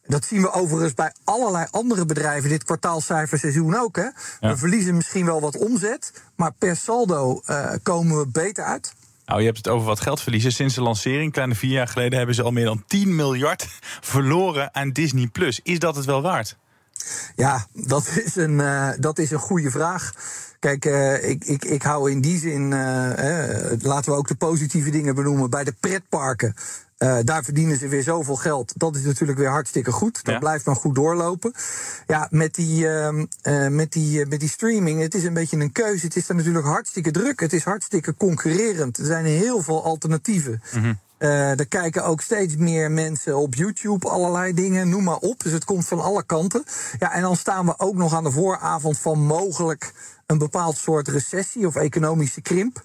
dat 0.10 0.26
zien 0.26 0.42
we 0.42 0.52
overigens 0.52 0.94
bij 0.94 1.14
allerlei 1.24 1.68
andere 1.72 2.06
bedrijven 2.06 2.50
dit 2.50 2.64
kwartaalcijferseizoen 2.64 3.76
ook. 3.76 3.96
Hè? 3.96 4.02
Ja. 4.04 4.14
We 4.40 4.58
verliezen 4.58 4.96
misschien 4.96 5.26
wel 5.26 5.42
wat 5.42 5.58
omzet, 5.58 6.14
maar 6.36 6.52
per 6.58 6.76
saldo 6.76 7.42
uh, 7.46 7.72
komen 7.84 8.18
we 8.18 8.28
beter 8.28 8.64
uit. 8.64 8.94
Nou, 9.26 9.40
je 9.40 9.46
hebt 9.46 9.58
het 9.58 9.68
over 9.68 9.88
wat 9.88 10.00
geld 10.00 10.22
verliezen. 10.22 10.52
Sinds 10.52 10.76
de 10.76 10.82
lancering, 10.82 11.32
kleine 11.32 11.56
vier 11.56 11.72
jaar 11.72 11.88
geleden, 11.88 12.18
hebben 12.18 12.36
ze 12.36 12.44
al 12.44 12.52
meer 12.52 12.66
dan 12.66 12.84
10 12.88 13.16
miljard 13.16 13.68
verloren 14.14 14.76
aan 14.76 14.90
Disney 14.90 15.28
Plus. 15.28 15.60
Is 15.64 15.80
dat 15.80 15.96
het 15.96 16.06
wel 16.06 16.22
waard? 16.22 16.58
Ja, 17.36 17.66
dat 17.74 18.08
is 18.26 18.36
een, 18.36 18.60
uh, 18.60 18.90
dat 19.00 19.20
is 19.20 19.32
een 19.32 19.40
goede 19.40 19.72
vraag. 19.72 20.14
Kijk, 20.60 20.86
uh, 20.86 21.30
ik, 21.30 21.44
ik, 21.44 21.66
ik 21.66 21.82
hou 21.82 22.12
in 22.12 22.22
die 22.22 22.40
zin, 22.40 22.72
uh, 22.72 23.12
laten 23.82 24.12
we 24.12 24.18
ook 24.18 24.28
de 24.28 24.36
positieve 24.36 24.90
dingen 24.90 25.16
benoemen. 25.16 25.50
Bij 25.50 25.64
de 25.64 25.74
pretparken 25.80 26.56
uh, 27.00 27.18
daar 27.24 27.44
verdienen 27.44 27.78
ze 27.78 27.88
weer 27.88 28.04
zoveel 28.04 28.36
geld. 28.36 28.74
Dat 28.76 28.96
is 28.96 29.04
natuurlijk 29.04 29.40
weer 29.40 29.50
hartstikke 29.50 29.92
goed. 29.92 30.24
Dat 30.24 30.34
ja. 30.34 30.40
blijft 30.40 30.66
maar 30.66 30.76
goed 30.76 30.96
doorlopen. 30.96 31.54
Ja, 32.08 32.28
met 32.32 32.56
die, 32.56 32.84
uh, 32.84 33.08
uh, 33.44 33.68
met, 33.68 33.92
die, 33.92 34.26
met 34.26 34.40
die 34.40 34.50
streaming, 34.50 35.02
het 35.02 35.16
is 35.16 35.24
een 35.24 35.34
beetje 35.34 35.58
een 35.58 35.72
keuze. 35.72 36.06
Het 36.06 36.16
is 36.16 36.28
dan 36.28 36.36
natuurlijk 36.36 36.66
hartstikke 36.66 37.12
druk. 37.12 37.40
Het 37.40 37.54
is 37.54 37.64
hartstikke 37.64 38.16
concurrerend. 38.16 38.98
Er 38.98 39.06
zijn 39.06 39.26
heel 39.26 39.62
veel 39.62 39.84
alternatieven. 39.84 40.62
Mm 40.74 40.82
-hmm. 40.82 41.00
er 41.58 41.68
kijken 41.68 42.04
ook 42.04 42.22
steeds 42.22 42.56
meer 42.56 42.92
mensen 42.92 43.38
op 43.38 43.56
YouTube, 43.56 44.10
allerlei 44.10 44.54
dingen, 44.54 44.90
noem 44.90 45.04
maar 45.04 45.18
op. 45.18 45.44
Dus 45.44 45.52
het 45.52 45.66
komt 45.66 45.88
van 45.88 46.02
alle 46.02 46.24
kanten. 46.24 46.64
Ja, 47.00 47.14
en 47.14 47.22
dan 47.22 47.36
staan 47.36 47.66
we 47.66 47.74
ook 47.78 47.96
nog 47.96 48.14
aan 48.14 48.24
de 48.24 48.32
vooravond 48.32 48.98
van 48.98 49.20
mogelijk 49.20 49.94
een 50.32 50.38
bepaald 50.38 50.78
soort 50.78 51.08
recessie 51.08 51.68
of 51.68 51.76
economische 51.76 52.42
krimp. 52.42 52.82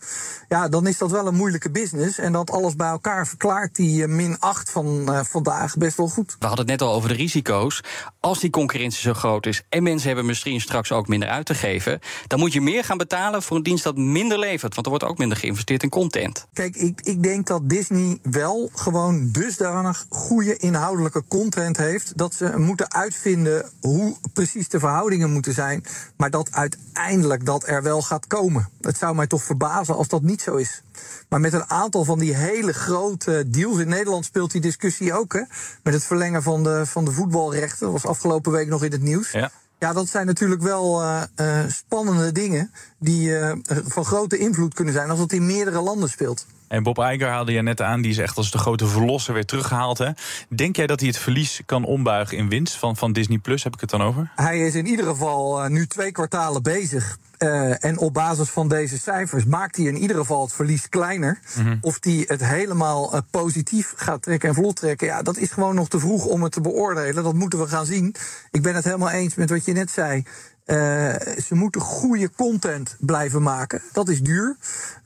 Ja, 0.54 0.68
dan 0.68 0.86
is 0.86 0.98
dat 0.98 1.10
wel 1.10 1.26
een 1.26 1.34
moeilijke 1.34 1.70
business. 1.70 2.18
En 2.18 2.32
dat 2.32 2.50
alles 2.50 2.76
bij 2.76 2.88
elkaar 2.88 3.26
verklaart 3.26 3.76
die 3.76 4.02
uh, 4.02 4.08
min 4.08 4.40
8 4.40 4.70
van 4.70 5.06
uh, 5.08 5.20
vandaag 5.24 5.76
best 5.76 5.96
wel 5.96 6.08
goed. 6.08 6.36
We 6.38 6.46
hadden 6.46 6.66
het 6.68 6.80
net 6.80 6.88
al 6.88 6.94
over 6.94 7.08
de 7.08 7.14
risico's. 7.14 7.80
Als 8.20 8.40
die 8.40 8.50
concurrentie 8.50 9.00
zo 9.00 9.14
groot 9.14 9.46
is 9.46 9.62
en 9.68 9.82
mensen 9.82 10.06
hebben 10.06 10.26
misschien 10.26 10.60
straks 10.60 10.92
ook 10.92 11.08
minder 11.08 11.28
uit 11.28 11.46
te 11.46 11.54
geven, 11.54 12.00
dan 12.26 12.38
moet 12.38 12.52
je 12.52 12.60
meer 12.60 12.84
gaan 12.84 12.96
betalen 12.96 13.42
voor 13.42 13.56
een 13.56 13.62
dienst 13.62 13.84
dat 13.84 13.96
minder 13.96 14.38
levert. 14.38 14.74
Want 14.74 14.86
er 14.86 14.92
wordt 14.92 15.04
ook 15.04 15.18
minder 15.18 15.38
geïnvesteerd 15.38 15.82
in 15.82 15.88
content. 15.88 16.46
Kijk, 16.52 16.76
ik, 16.76 17.00
ik 17.00 17.22
denk 17.22 17.46
dat 17.46 17.68
Disney 17.68 18.18
wel 18.22 18.70
gewoon 18.74 19.28
dusdanig 19.30 20.06
goede 20.08 20.56
inhoudelijke 20.56 21.24
content 21.28 21.76
heeft 21.76 22.18
dat 22.18 22.34
ze 22.34 22.52
moeten 22.56 22.92
uitvinden 22.92 23.70
hoe 23.80 24.16
precies 24.32 24.68
de 24.68 24.78
verhoudingen 24.78 25.32
moeten 25.32 25.54
zijn. 25.54 25.84
Maar 26.16 26.30
dat 26.30 26.52
uiteindelijk 26.52 27.46
dat 27.46 27.68
er 27.68 27.82
wel 27.82 28.02
gaat 28.02 28.26
komen. 28.26 28.68
Het 28.80 28.98
zou 28.98 29.14
mij 29.14 29.26
toch 29.26 29.42
verbazen 29.42 29.96
als 29.96 30.08
dat 30.08 30.22
niet 30.22 30.42
zo 30.44 30.54
is. 30.54 30.82
Maar 31.28 31.40
met 31.40 31.52
een 31.52 31.70
aantal 31.70 32.04
van 32.04 32.18
die 32.18 32.34
hele 32.34 32.72
grote 32.72 33.44
deals. 33.46 33.78
In 33.78 33.88
Nederland 33.88 34.24
speelt 34.24 34.50
die 34.50 34.60
discussie 34.60 35.14
ook. 35.14 35.32
Hè, 35.32 35.42
met 35.82 35.94
het 35.94 36.04
verlengen 36.04 36.42
van 36.42 36.62
de, 36.62 36.86
van 36.86 37.04
de 37.04 37.10
voetbalrechten. 37.10 37.80
Dat 37.80 37.92
was 37.92 38.06
afgelopen 38.06 38.52
week 38.52 38.68
nog 38.68 38.84
in 38.84 38.92
het 38.92 39.02
nieuws. 39.02 39.30
Ja. 39.30 39.50
Ja, 39.78 39.92
dat 39.92 40.08
zijn 40.08 40.26
natuurlijk 40.26 40.62
wel 40.62 41.02
uh, 41.02 41.22
uh, 41.36 41.58
spannende 41.68 42.32
dingen 42.32 42.70
die 42.98 43.28
uh, 43.28 43.52
van 43.66 44.04
grote 44.04 44.38
invloed 44.38 44.74
kunnen 44.74 44.94
zijn 44.94 45.10
als 45.10 45.18
het 45.18 45.32
in 45.32 45.46
meerdere 45.46 45.80
landen 45.80 46.08
speelt. 46.08 46.46
En 46.74 46.82
Bob 46.82 46.98
Iger 46.98 47.28
haalde 47.28 47.52
je 47.52 47.62
net 47.62 47.80
aan, 47.80 48.02
die 48.02 48.10
is 48.10 48.18
echt 48.18 48.36
als 48.36 48.50
de 48.50 48.58
grote 48.58 48.86
verlosser 48.86 49.34
weer 49.34 49.44
teruggehaald. 49.44 49.98
Hè? 49.98 50.10
Denk 50.48 50.76
jij 50.76 50.86
dat 50.86 51.00
hij 51.00 51.08
het 51.08 51.18
verlies 51.18 51.60
kan 51.66 51.84
ombuigen 51.84 52.36
in 52.36 52.48
winst 52.48 52.76
van, 52.76 52.96
van 52.96 53.12
Disney 53.12 53.38
Plus? 53.38 53.64
Heb 53.64 53.74
ik 53.74 53.80
het 53.80 53.90
dan 53.90 54.02
over? 54.02 54.30
Hij 54.34 54.60
is 54.66 54.74
in 54.74 54.86
ieder 54.86 55.06
geval 55.06 55.68
nu 55.68 55.86
twee 55.86 56.12
kwartalen 56.12 56.62
bezig. 56.62 57.18
Uh, 57.38 57.84
en 57.84 57.98
op 57.98 58.14
basis 58.14 58.48
van 58.48 58.68
deze 58.68 58.98
cijfers 58.98 59.44
maakt 59.44 59.76
hij 59.76 59.86
in 59.86 59.96
ieder 59.96 60.16
geval 60.16 60.42
het 60.42 60.52
verlies 60.52 60.88
kleiner. 60.88 61.38
Mm 61.56 61.64
-hmm. 61.64 61.78
Of 61.80 61.98
hij 62.00 62.24
het 62.26 62.44
helemaal 62.44 63.14
uh, 63.14 63.20
positief 63.30 63.92
gaat 63.96 64.22
trekken 64.22 64.48
en 64.48 64.54
vlot 64.54 64.76
trekken, 64.76 65.06
ja, 65.06 65.22
dat 65.22 65.36
is 65.36 65.50
gewoon 65.50 65.74
nog 65.74 65.88
te 65.88 65.98
vroeg 65.98 66.24
om 66.24 66.42
het 66.42 66.52
te 66.52 66.60
beoordelen. 66.60 67.24
Dat 67.24 67.34
moeten 67.34 67.58
we 67.58 67.66
gaan 67.66 67.86
zien. 67.86 68.14
Ik 68.50 68.62
ben 68.62 68.74
het 68.74 68.84
helemaal 68.84 69.10
eens 69.10 69.34
met 69.34 69.50
wat 69.50 69.64
je 69.64 69.72
net 69.72 69.90
zei. 69.90 70.24
Uh, 70.66 71.14
ze 71.46 71.54
moeten 71.54 71.80
goede 71.80 72.30
content 72.30 72.96
blijven 73.00 73.42
maken. 73.42 73.82
Dat 73.92 74.08
is 74.08 74.20
duur. 74.20 74.56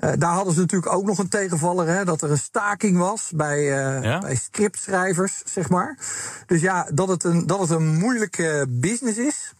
Uh, 0.01 0.13
daar 0.19 0.33
hadden 0.33 0.55
ze 0.55 0.61
natuurlijk 0.61 0.93
ook 0.93 1.05
nog 1.05 1.19
een 1.19 1.29
tegenvaller. 1.29 1.87
Hè, 1.87 2.05
dat 2.05 2.23
er 2.23 2.31
een 2.31 2.39
staking 2.39 2.99
was 2.99 3.31
bij, 3.35 3.59
uh, 3.59 4.03
ja? 4.03 4.19
bij 4.19 4.37
scriptschrijvers, 4.37 5.43
zeg 5.45 5.69
maar. 5.69 5.99
Dus 6.47 6.61
ja, 6.61 6.89
dat 6.95 7.09
het 7.09 7.25
een, 7.25 7.47
dat 7.47 7.61
het 7.61 7.71
een 7.71 7.97
moeilijke 7.97 8.67
business 8.69 9.19
is. 9.19 9.53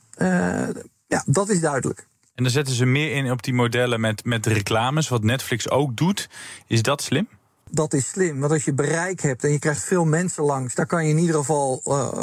ja, 1.07 1.23
dat 1.27 1.49
is 1.49 1.61
duidelijk. 1.61 2.07
En 2.35 2.45
dan 2.45 2.53
zetten 2.53 2.75
ze 2.75 2.85
meer 2.85 3.13
in 3.13 3.31
op 3.31 3.43
die 3.43 3.55
modellen 3.55 4.01
met, 4.01 4.25
met 4.25 4.47
reclames, 4.47 5.09
wat 5.09 5.23
Netflix 5.23 5.71
ook 5.71 5.97
doet. 5.97 6.29
Is 6.67 6.83
dat 6.83 7.03
slim? 7.03 7.29
Dat 7.71 7.93
is 7.93 8.09
slim, 8.09 8.41
want 8.41 8.53
als 8.53 8.65
je 8.65 8.73
bereik 8.73 9.21
hebt 9.21 9.45
en 9.45 9.53
je 9.53 9.59
krijgt 9.59 9.85
veel 9.85 10.05
mensen 10.05 10.45
langs, 10.45 10.75
daar 10.75 10.87
kan 10.87 11.05
je 11.05 11.11
in 11.11 11.19
ieder 11.19 11.35
geval 11.35 11.81
uh, 11.85 12.23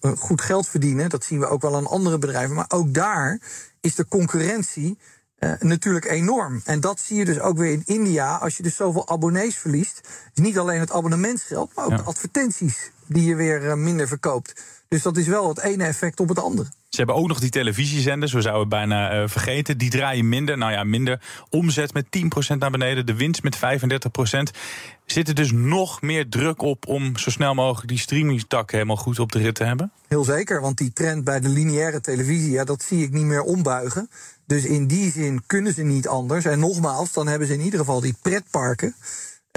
uh, 0.00 0.12
goed 0.16 0.40
geld 0.40 0.68
verdienen. 0.68 1.10
Dat 1.10 1.24
zien 1.24 1.40
we 1.40 1.46
ook 1.46 1.62
wel 1.62 1.76
aan 1.76 1.86
andere 1.86 2.18
bedrijven. 2.18 2.54
Maar 2.54 2.64
ook 2.68 2.94
daar 2.94 3.40
is 3.80 3.94
de 3.94 4.06
concurrentie 4.06 4.98
uh, 5.38 5.52
natuurlijk 5.58 6.04
enorm. 6.04 6.60
En 6.64 6.80
dat 6.80 7.00
zie 7.00 7.16
je 7.16 7.24
dus 7.24 7.40
ook 7.40 7.58
weer 7.58 7.72
in 7.72 7.82
India. 7.84 8.36
Als 8.36 8.56
je 8.56 8.62
dus 8.62 8.76
zoveel 8.76 9.08
abonnees 9.08 9.58
verliest, 9.58 10.00
is 10.34 10.42
niet 10.42 10.58
alleen 10.58 10.80
het 10.80 10.92
abonnementsgeld, 10.92 11.74
maar 11.74 11.84
ook 11.84 11.90
ja. 11.90 11.96
de 11.96 12.02
advertenties 12.02 12.90
die 13.06 13.24
je 13.24 13.34
weer 13.34 13.78
minder 13.78 14.08
verkoopt. 14.08 14.62
Dus 14.94 15.02
dat 15.02 15.16
is 15.16 15.26
wel 15.26 15.48
het 15.48 15.60
ene 15.60 15.84
effect 15.84 16.20
op 16.20 16.28
het 16.28 16.38
andere. 16.38 16.68
Ze 16.88 16.96
hebben 16.96 17.14
ook 17.14 17.28
nog 17.28 17.40
die 17.40 17.50
televisiezenders, 17.50 18.32
we 18.32 18.40
zouden 18.40 18.68
bijna 18.68 19.22
uh, 19.22 19.28
vergeten. 19.28 19.78
Die 19.78 19.90
draaien 19.90 20.28
minder, 20.28 20.58
nou 20.58 20.72
ja, 20.72 20.84
minder. 20.84 21.20
Omzet 21.50 21.94
met 21.94 22.04
10% 22.54 22.56
naar 22.58 22.70
beneden, 22.70 23.06
de 23.06 23.14
winst 23.14 23.42
met 23.42 23.56
35%. 23.56 23.60
Zit 25.06 25.28
er 25.28 25.34
dus 25.34 25.52
nog 25.52 26.02
meer 26.02 26.28
druk 26.28 26.62
op 26.62 26.86
om 26.86 27.16
zo 27.16 27.30
snel 27.30 27.54
mogelijk 27.54 27.88
die 27.88 27.98
streamingtak 27.98 28.70
helemaal 28.70 28.96
goed 28.96 29.18
op 29.18 29.32
de 29.32 29.38
rit 29.38 29.54
te 29.54 29.64
hebben? 29.64 29.92
Heel 30.08 30.24
zeker, 30.24 30.60
want 30.60 30.78
die 30.78 30.92
trend 30.92 31.24
bij 31.24 31.40
de 31.40 31.48
lineaire 31.48 32.00
televisie, 32.00 32.50
ja, 32.50 32.64
dat 32.64 32.82
zie 32.82 33.02
ik 33.02 33.12
niet 33.12 33.24
meer 33.24 33.42
ombuigen. 33.42 34.10
Dus 34.46 34.64
in 34.64 34.86
die 34.86 35.10
zin 35.10 35.42
kunnen 35.46 35.74
ze 35.74 35.82
niet 35.82 36.08
anders. 36.08 36.44
En 36.44 36.58
nogmaals, 36.58 37.12
dan 37.12 37.26
hebben 37.26 37.48
ze 37.48 37.54
in 37.54 37.60
ieder 37.60 37.78
geval 37.78 38.00
die 38.00 38.16
pretparken. 38.22 38.94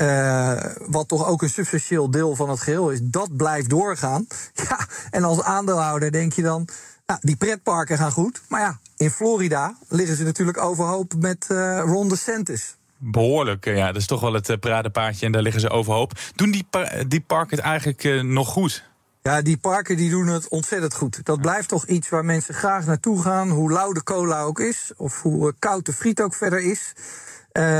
Uh, 0.01 0.63
wat 0.87 1.07
toch 1.07 1.27
ook 1.27 1.41
een 1.41 1.49
substantieel 1.49 2.11
deel 2.11 2.35
van 2.35 2.49
het 2.49 2.59
geheel 2.59 2.89
is, 2.89 2.99
dat 3.01 3.37
blijft 3.37 3.69
doorgaan. 3.69 4.27
Ja, 4.69 4.87
en 5.09 5.23
als 5.23 5.41
aandeelhouder 5.41 6.11
denk 6.11 6.33
je 6.33 6.41
dan, 6.41 6.67
nou, 7.05 7.19
die 7.23 7.35
pretparken 7.35 7.97
gaan 7.97 8.11
goed. 8.11 8.41
Maar 8.49 8.61
ja, 8.61 8.79
in 8.97 9.09
Florida 9.09 9.77
liggen 9.87 10.15
ze 10.15 10.23
natuurlijk 10.23 10.61
overhoop 10.61 11.13
met 11.19 11.47
uh, 11.51 11.81
Ron 11.85 12.09
DeSantis. 12.09 12.75
Behoorlijk, 12.97 13.65
ja. 13.65 13.85
Dat 13.85 14.01
is 14.01 14.07
toch 14.07 14.21
wel 14.21 14.33
het 14.33 14.49
uh, 14.49 14.57
paradepaardje 14.57 15.25
en 15.25 15.31
daar 15.31 15.41
liggen 15.41 15.61
ze 15.61 15.69
overhoop. 15.69 16.11
Doen 16.35 16.51
die, 16.51 16.67
die 17.07 17.21
parken 17.21 17.57
het 17.57 17.65
eigenlijk 17.65 18.03
uh, 18.03 18.21
nog 18.21 18.47
goed? 18.47 18.83
Ja, 19.21 19.41
die 19.41 19.57
parken 19.57 19.97
die 19.97 20.09
doen 20.09 20.27
het 20.27 20.47
ontzettend 20.47 20.93
goed. 20.93 21.25
Dat 21.25 21.41
blijft 21.41 21.67
toch 21.67 21.85
iets 21.85 22.09
waar 22.09 22.25
mensen 22.25 22.53
graag 22.53 22.85
naartoe 22.85 23.21
gaan, 23.21 23.49
hoe 23.49 23.71
lauw 23.71 23.91
de 23.91 24.03
cola 24.03 24.41
ook 24.41 24.59
is, 24.59 24.91
of 24.97 25.21
hoe 25.21 25.53
koud 25.59 25.85
de 25.85 25.93
friet 25.93 26.21
ook 26.21 26.33
verder 26.33 26.59
is. 26.59 26.93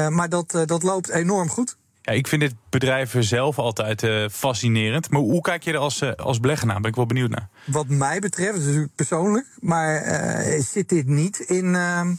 maar 0.09 0.29
dat, 0.29 0.63
dat 0.65 0.83
loopt 0.83 1.09
enorm 1.09 1.49
goed. 1.49 1.77
Ja, 2.07 2.13
ik 2.13 2.27
vind 2.27 2.41
dit 2.41 2.55
bedrijf 2.69 3.15
zelf 3.19 3.59
altijd 3.59 4.03
uh, 4.03 4.27
fascinerend. 4.31 5.09
Maar 5.09 5.21
hoe 5.21 5.41
kijk 5.41 5.63
je 5.63 5.71
er 5.71 5.77
als, 5.77 6.01
uh, 6.01 6.11
als 6.11 6.39
belegger 6.39 6.67
naar? 6.67 6.79
Ben 6.79 6.89
ik 6.89 6.95
wel 6.95 7.05
benieuwd 7.05 7.29
naar. 7.29 7.49
Wat 7.65 7.87
mij 7.87 8.19
betreft, 8.19 8.63
dus 8.63 8.85
persoonlijk, 8.95 9.45
maar 9.59 10.05
uh, 10.05 10.61
zit 10.63 10.89
dit 10.89 11.07
niet 11.07 11.39
in, 11.39 11.75
ehm, 11.75 12.13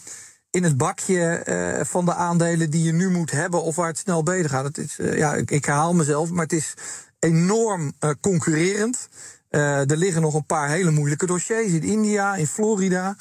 in 0.50 0.62
het 0.62 0.76
bakje 0.76 1.42
van 1.86 2.04
de 2.04 2.14
aandelen 2.14 2.70
die 2.70 2.82
je 2.82 2.92
nu 2.92 3.10
moet 3.10 3.30
hebben 3.30 3.62
of 3.62 3.76
waar 3.76 3.86
het 3.86 3.98
snel 3.98 4.22
beter 4.22 4.50
gaat. 4.50 4.64
Het 4.64 4.78
is, 4.78 4.96
ja, 4.96 5.34
ik, 5.34 5.50
ik, 5.50 5.64
herhaal 5.64 5.94
mezelf, 5.94 6.30
maar 6.30 6.42
het 6.42 6.52
is 6.52 6.74
enorm 7.18 7.92
concurrerend. 8.20 9.08
er 9.50 9.96
liggen 9.96 10.22
nog 10.22 10.34
een 10.34 10.46
paar 10.46 10.68
hele 10.68 10.90
moeilijke 10.90 11.26
dossiers 11.26 11.72
in 11.72 11.82
India, 11.82 12.34
in 12.34 12.46
Florida. 12.46 13.16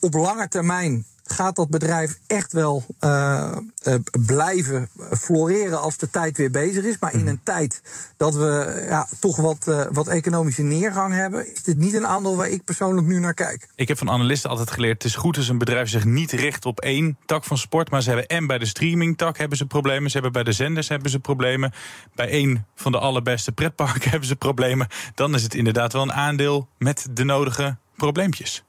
op 0.00 0.14
lange 0.14 0.48
termijn 0.48 1.06
gaat 1.24 1.56
dat 1.56 1.70
bedrijf 1.70 2.18
echt 2.26 2.52
wel 2.52 2.84
uh, 3.00 3.56
uh, 3.88 3.94
blijven 4.26 4.88
floreren 5.18 5.80
als 5.80 5.96
de 5.96 6.10
tijd 6.10 6.36
weer 6.36 6.50
bezig 6.50 6.84
is. 6.84 6.98
Maar 6.98 7.12
in 7.12 7.18
mhm. 7.18 7.28
een 7.28 7.40
tijd 7.42 7.82
dat 8.16 8.34
we 8.34 8.84
ja, 8.88 9.08
toch 9.20 9.36
wat, 9.36 9.66
uh, 9.68 9.86
wat 9.92 10.08
economische 10.08 10.62
neergang 10.62 11.14
hebben, 11.14 11.52
is 11.52 11.62
dit 11.62 11.76
niet 11.76 11.94
een 11.94 12.06
aandeel 12.06 12.36
waar 12.36 12.48
ik 12.48 12.64
persoonlijk 12.64 13.06
nu 13.06 13.18
naar 13.18 13.34
kijk. 13.34 13.68
Ik 13.74 13.88
heb 13.88 13.98
van 13.98 14.10
analisten 14.10 14.50
altijd 14.50 14.70
geleerd: 14.70 15.02
het 15.02 15.12
is 15.12 15.16
goed 15.16 15.36
als 15.36 15.48
een 15.48 15.58
bedrijf 15.58 15.88
zich 15.88 16.04
niet 16.04 16.32
richt 16.32 16.66
op 16.66 16.80
één 16.80 17.18
tak 17.26 17.44
van 17.44 17.58
sport. 17.58 17.90
Maar 17.90 18.02
ze 18.02 18.08
hebben 18.08 18.26
en 18.26 18.46
bij 18.46 18.58
de 18.58 18.66
streamingtak 18.66 19.38
hebben 19.38 19.58
ze 19.58 19.66
problemen. 19.66 20.10
Ze 20.10 20.14
hebben 20.14 20.32
bij 20.32 20.44
de 20.44 20.52
zenders 20.52 20.88
hebben 20.88 21.10
ze 21.10 21.18
problemen. 21.18 21.72
Bij 22.14 22.28
één 22.28 22.66
van 22.74 22.92
de 22.92 22.98
allerbeste 22.98 23.52
pretparken 23.52 24.10
hebben 24.10 24.28
ze 24.28 24.36
problemen. 24.36 24.88
Dan 25.14 25.34
is 25.34 25.42
het 25.42 25.54
inderdaad 25.54 25.92
wel 25.92 26.02
een 26.02 26.12
aandeel 26.12 26.68
met 26.78 27.06
de 27.10 27.24
nodige 27.24 27.76
probleempjes. 27.96 28.64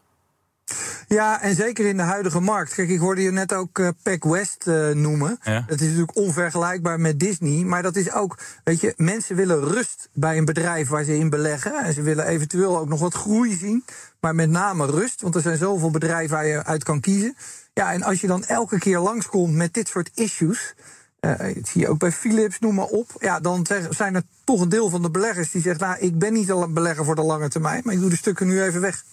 Ja, 1.15 1.41
en 1.41 1.55
zeker 1.55 1.85
in 1.85 1.97
de 1.97 2.03
huidige 2.03 2.39
markt. 2.39 2.73
Kijk, 2.73 2.89
ik 2.89 2.99
hoorde 2.99 3.21
je 3.21 3.31
net 3.31 3.53
ook 3.53 3.79
uh, 3.79 3.89
Pack 4.03 4.23
West 4.23 4.67
uh, 4.67 4.89
noemen. 4.89 5.39
Dat 5.43 5.79
is 5.79 5.87
natuurlijk 5.87 6.17
onvergelijkbaar 6.17 6.99
met 6.99 7.19
Disney. 7.19 7.63
Maar 7.63 7.83
dat 7.83 7.95
is 7.95 8.11
ook, 8.11 8.37
weet 8.63 8.81
je, 8.81 8.93
mensen 8.97 9.35
willen 9.35 9.63
rust 9.63 10.09
bij 10.13 10.37
een 10.37 10.45
bedrijf 10.45 10.89
waar 10.89 11.03
ze 11.03 11.17
in 11.17 11.29
beleggen. 11.29 11.83
En 11.83 11.93
ze 11.93 12.01
willen 12.01 12.27
eventueel 12.27 12.77
ook 12.77 12.87
nog 12.87 12.99
wat 12.99 13.13
groei 13.13 13.55
zien. 13.55 13.85
Maar 14.19 14.35
met 14.35 14.49
name 14.49 14.85
rust, 14.85 15.21
want 15.21 15.35
er 15.35 15.41
zijn 15.41 15.57
zoveel 15.57 15.91
bedrijven 15.91 16.35
waar 16.35 16.45
je 16.45 16.63
uit 16.63 16.83
kan 16.83 16.99
kiezen. 16.99 17.35
Ja, 17.73 17.93
en 17.93 18.03
als 18.03 18.21
je 18.21 18.27
dan 18.27 18.43
elke 18.43 18.79
keer 18.79 18.99
langskomt 18.99 19.53
met 19.53 19.73
dit 19.73 19.87
soort 19.87 20.11
issues. 20.13 20.73
Uh, 21.21 21.37
dat 21.37 21.67
zie 21.67 21.81
je 21.81 21.87
ook 21.87 21.99
bij 21.99 22.11
Philips, 22.11 22.59
noem 22.59 22.75
maar 22.75 22.85
op. 22.85 23.09
Ja, 23.19 23.39
dan 23.39 23.65
zijn 23.89 24.15
er 24.15 24.23
toch 24.43 24.61
een 24.61 24.69
deel 24.69 24.89
van 24.89 25.01
de 25.01 25.11
beleggers 25.11 25.51
die 25.51 25.61
zegt: 25.61 25.79
Nou, 25.79 25.97
ik 25.99 26.19
ben 26.19 26.33
niet 26.33 26.49
een 26.49 26.73
belegger 26.73 27.05
voor 27.05 27.15
de 27.15 27.21
lange 27.21 27.49
termijn, 27.49 27.81
maar 27.83 27.93
ik 27.93 27.99
doe 27.99 28.09
de 28.09 28.17
stukken 28.17 28.47
nu 28.47 28.61
even 28.61 28.81
weg. 28.81 29.03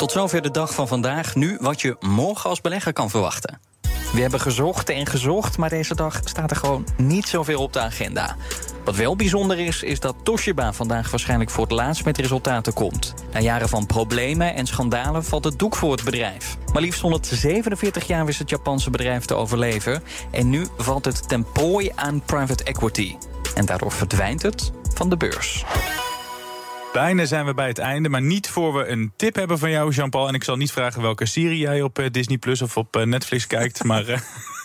Tot 0.00 0.12
zover 0.12 0.42
de 0.42 0.50
dag 0.50 0.74
van 0.74 0.88
vandaag. 0.88 1.34
Nu 1.34 1.58
wat 1.60 1.80
je 1.80 1.96
morgen 2.00 2.50
als 2.50 2.60
belegger 2.60 2.92
kan 2.92 3.10
verwachten. 3.10 3.60
We 4.12 4.20
hebben 4.20 4.40
gezocht 4.40 4.90
en 4.90 5.06
gezocht, 5.06 5.58
maar 5.58 5.68
deze 5.68 5.94
dag 5.94 6.20
staat 6.24 6.50
er 6.50 6.56
gewoon 6.56 6.86
niet 6.96 7.28
zoveel 7.28 7.62
op 7.62 7.72
de 7.72 7.80
agenda. 7.80 8.36
Wat 8.84 8.96
wel 8.96 9.16
bijzonder 9.16 9.58
is, 9.58 9.82
is 9.82 10.00
dat 10.00 10.14
Toshiba 10.22 10.72
vandaag 10.72 11.10
waarschijnlijk 11.10 11.50
voor 11.50 11.62
het 11.62 11.72
laatst 11.72 12.04
met 12.04 12.18
resultaten 12.18 12.72
komt. 12.72 13.14
Na 13.32 13.40
jaren 13.40 13.68
van 13.68 13.86
problemen 13.86 14.54
en 14.54 14.66
schandalen 14.66 15.24
valt 15.24 15.44
het 15.44 15.58
doek 15.58 15.76
voor 15.76 15.92
het 15.92 16.04
bedrijf. 16.04 16.56
Maar 16.72 16.82
liefst 16.82 17.00
147 17.00 18.06
jaar 18.06 18.24
wist 18.24 18.38
het 18.38 18.50
Japanse 18.50 18.90
bedrijf 18.90 19.24
te 19.24 19.34
overleven. 19.34 20.02
En 20.30 20.50
nu 20.50 20.66
valt 20.76 21.04
het 21.04 21.28
ten 21.28 21.46
aan 21.94 22.22
private 22.24 22.64
equity. 22.64 23.16
En 23.54 23.66
daardoor 23.66 23.92
verdwijnt 23.92 24.42
het 24.42 24.72
van 24.94 25.08
de 25.08 25.16
beurs. 25.16 25.64
Bijna 26.92 27.24
zijn 27.24 27.46
we 27.46 27.54
bij 27.54 27.68
het 27.68 27.78
einde, 27.78 28.08
maar 28.08 28.22
niet 28.22 28.48
voor 28.48 28.74
we 28.74 28.86
een 28.86 29.12
tip 29.16 29.34
hebben 29.34 29.58
van 29.58 29.70
jou, 29.70 29.90
Jean-Paul. 29.90 30.28
En 30.28 30.34
ik 30.34 30.44
zal 30.44 30.56
niet 30.56 30.72
vragen 30.72 31.02
welke 31.02 31.26
serie 31.26 31.58
jij 31.58 31.82
op 31.82 31.98
eh, 31.98 32.10
Disney 32.10 32.38
Plus 32.38 32.62
of 32.62 32.76
op 32.76 32.96
eh, 32.96 33.02
Netflix 33.02 33.46
kijkt. 33.46 33.84
maar, 33.90 34.08
uh, 34.08 34.18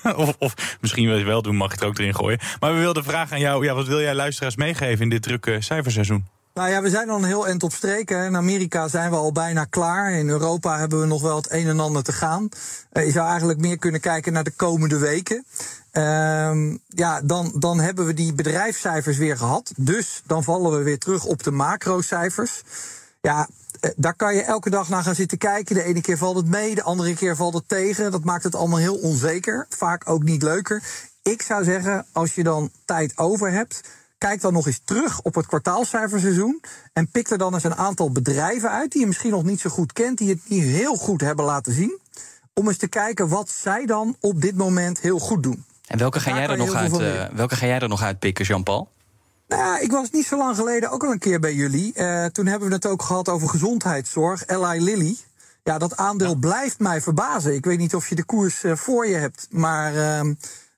of, 0.28 0.36
of, 0.40 0.78
misschien 0.82 1.08
wil 1.08 1.18
je 1.18 1.26
wel 1.26 1.42
doen, 1.42 1.56
mag 1.56 1.74
ik 1.74 1.80
het 1.80 1.90
ook 1.90 1.98
erin 1.98 2.16
gooien. 2.16 2.40
Maar 2.60 2.74
we 2.74 2.80
wilden 2.80 3.04
vragen 3.04 3.34
aan 3.34 3.40
jou: 3.40 3.66
ja, 3.66 3.74
wat 3.74 3.88
wil 3.88 4.02
jij 4.02 4.16
luisteraars 4.16 4.56
meegeven 4.56 5.04
in 5.04 5.10
dit 5.10 5.22
drukke 5.22 5.58
cijferseizoen? 5.60 6.26
Nou 6.54 6.70
ja, 6.70 6.82
we 6.82 6.90
zijn 6.90 7.10
al 7.10 7.18
een 7.18 7.24
heel 7.24 7.48
eind 7.48 7.64
op 7.64 7.72
streken. 7.72 8.26
In 8.26 8.36
Amerika 8.36 8.88
zijn 8.88 9.10
we 9.10 9.16
al 9.16 9.32
bijna 9.32 9.66
klaar. 9.66 10.12
In 10.12 10.30
Europa 10.30 10.80
hebben 10.80 11.00
we 11.00 11.06
nog 11.06 11.22
wel 11.22 11.36
het 11.36 11.52
een 11.52 11.68
en 11.68 11.80
ander 11.80 12.04
te 12.04 12.12
gaan. 12.12 12.50
je 12.92 13.12
zou 13.12 13.30
eigenlijk 13.30 13.60
meer 13.60 13.78
kunnen 13.78 14.02
kijken 14.02 14.34
naar 14.34 14.44
de 14.44 14.56
komende 14.56 14.98
weken. 14.98 15.46
Um, 15.98 16.80
ja, 16.88 17.22
dan, 17.22 17.52
dan 17.56 17.80
hebben 17.80 18.06
we 18.06 18.14
die 18.14 18.34
bedrijfscijfers 18.34 19.18
weer 19.18 19.38
gehad. 19.38 19.72
Dus 19.78 20.22
dan 20.26 20.44
vallen 20.44 20.78
we 20.78 20.84
weer 20.84 21.00
terug 21.00 21.26
op 21.26 21.44
de 21.44 21.52
macrocijfers. 21.52 22.64
Ja, 23.22 23.48
eh, 23.80 23.92
daar 23.96 24.16
kan 24.16 24.36
je 24.36 24.42
elke 24.42 24.70
dag 24.70 24.90
naar 24.90 25.04
gaan 25.04 25.16
zitten 25.16 25.38
kijken. 25.38 25.76
De 25.76 25.84
ene 25.84 26.02
keer 26.02 26.18
valt 26.18 26.36
het 26.36 26.48
mee, 26.48 26.76
de 26.76 26.84
andere 26.84 27.16
keer 27.16 27.36
valt 27.36 27.54
het 27.54 27.68
tegen. 27.68 28.12
Dat 28.12 28.24
maakt 28.24 28.44
het 28.44 28.56
allemaal 28.56 28.80
heel 28.80 28.96
onzeker. 28.96 29.66
Vaak 29.70 30.10
ook 30.10 30.24
niet 30.24 30.42
leuker. 30.42 30.84
Ik 31.22 31.42
zou 31.42 31.64
zeggen, 31.64 32.06
als 32.12 32.36
je 32.36 32.44
dan 32.44 32.70
tijd 32.86 33.18
over 33.18 33.52
hebt, 33.52 33.82
kijk 34.18 34.42
dan 34.42 34.54
nog 34.54 34.68
eens 34.68 34.82
terug 34.86 35.22
op 35.22 35.36
het 35.36 35.46
kwartaalcijferseizoen. 35.46 36.62
En 36.94 37.10
pik 37.10 37.30
er 37.30 37.38
dan 37.38 37.54
eens 37.54 37.64
een 37.64 37.76
aantal 37.76 38.12
bedrijven 38.12 38.72
uit 38.72 38.92
die 38.92 39.02
je 39.02 39.08
misschien 39.08 39.32
nog 39.32 39.44
niet 39.44 39.60
zo 39.60 39.70
goed 39.70 39.94
kent, 39.94 40.18
die 40.18 40.30
het 40.30 40.50
niet 40.50 40.64
heel 40.64 40.96
goed 40.96 41.22
hebben 41.22 41.46
laten 41.46 41.74
zien. 41.74 42.00
Om 42.54 42.68
eens 42.68 42.78
te 42.78 42.88
kijken 42.88 43.28
wat 43.28 43.50
zij 43.50 43.86
dan 43.86 44.16
op 44.20 44.42
dit 44.42 44.56
moment 44.56 45.00
heel 45.00 45.20
goed 45.20 45.44
doen. 45.44 45.64
En 45.88 45.98
welke 45.98 46.20
ga, 46.20 46.36
jij 46.36 46.48
er, 46.48 46.58
nog 46.58 46.74
uit, 46.74 47.00
uh, 47.00 47.26
welke 47.34 47.56
ga 47.56 47.66
jij 47.66 47.80
er 47.80 47.88
nog 47.88 48.02
uitpikken, 48.02 48.46
Jean-Paul? 48.46 48.90
Nou 49.48 49.62
ja, 49.62 49.80
ik 49.80 49.92
was 49.92 50.10
niet 50.12 50.26
zo 50.26 50.38
lang 50.38 50.56
geleden 50.56 50.92
ook 50.92 51.04
al 51.04 51.12
een 51.12 51.20
keer 51.20 51.40
bij 51.40 51.54
jullie. 51.54 51.94
Uh, 51.96 52.26
toen 52.26 52.46
hebben 52.46 52.68
we 52.68 52.74
het 52.74 52.86
ook 52.86 53.02
gehad 53.02 53.30
over 53.30 53.50
gezondheidszorg, 53.50 54.46
Eli 54.46 54.84
Lilly. 54.84 55.18
Ja, 55.64 55.78
dat 55.78 55.98
aandeel 55.98 56.36
blijft 56.36 56.80
mij 56.80 57.02
verbazen. 57.02 57.54
Ik 57.56 57.66
weet 57.66 57.78
niet 57.78 57.96
of 57.96 58.10
je 58.10 58.16
de 58.16 58.24
koers 58.24 58.64
uh, 58.64 58.76
voor 58.76 59.08
je 59.08 59.16
hebt, 59.16 59.48
maar 59.50 59.94
uh, 59.94 60.32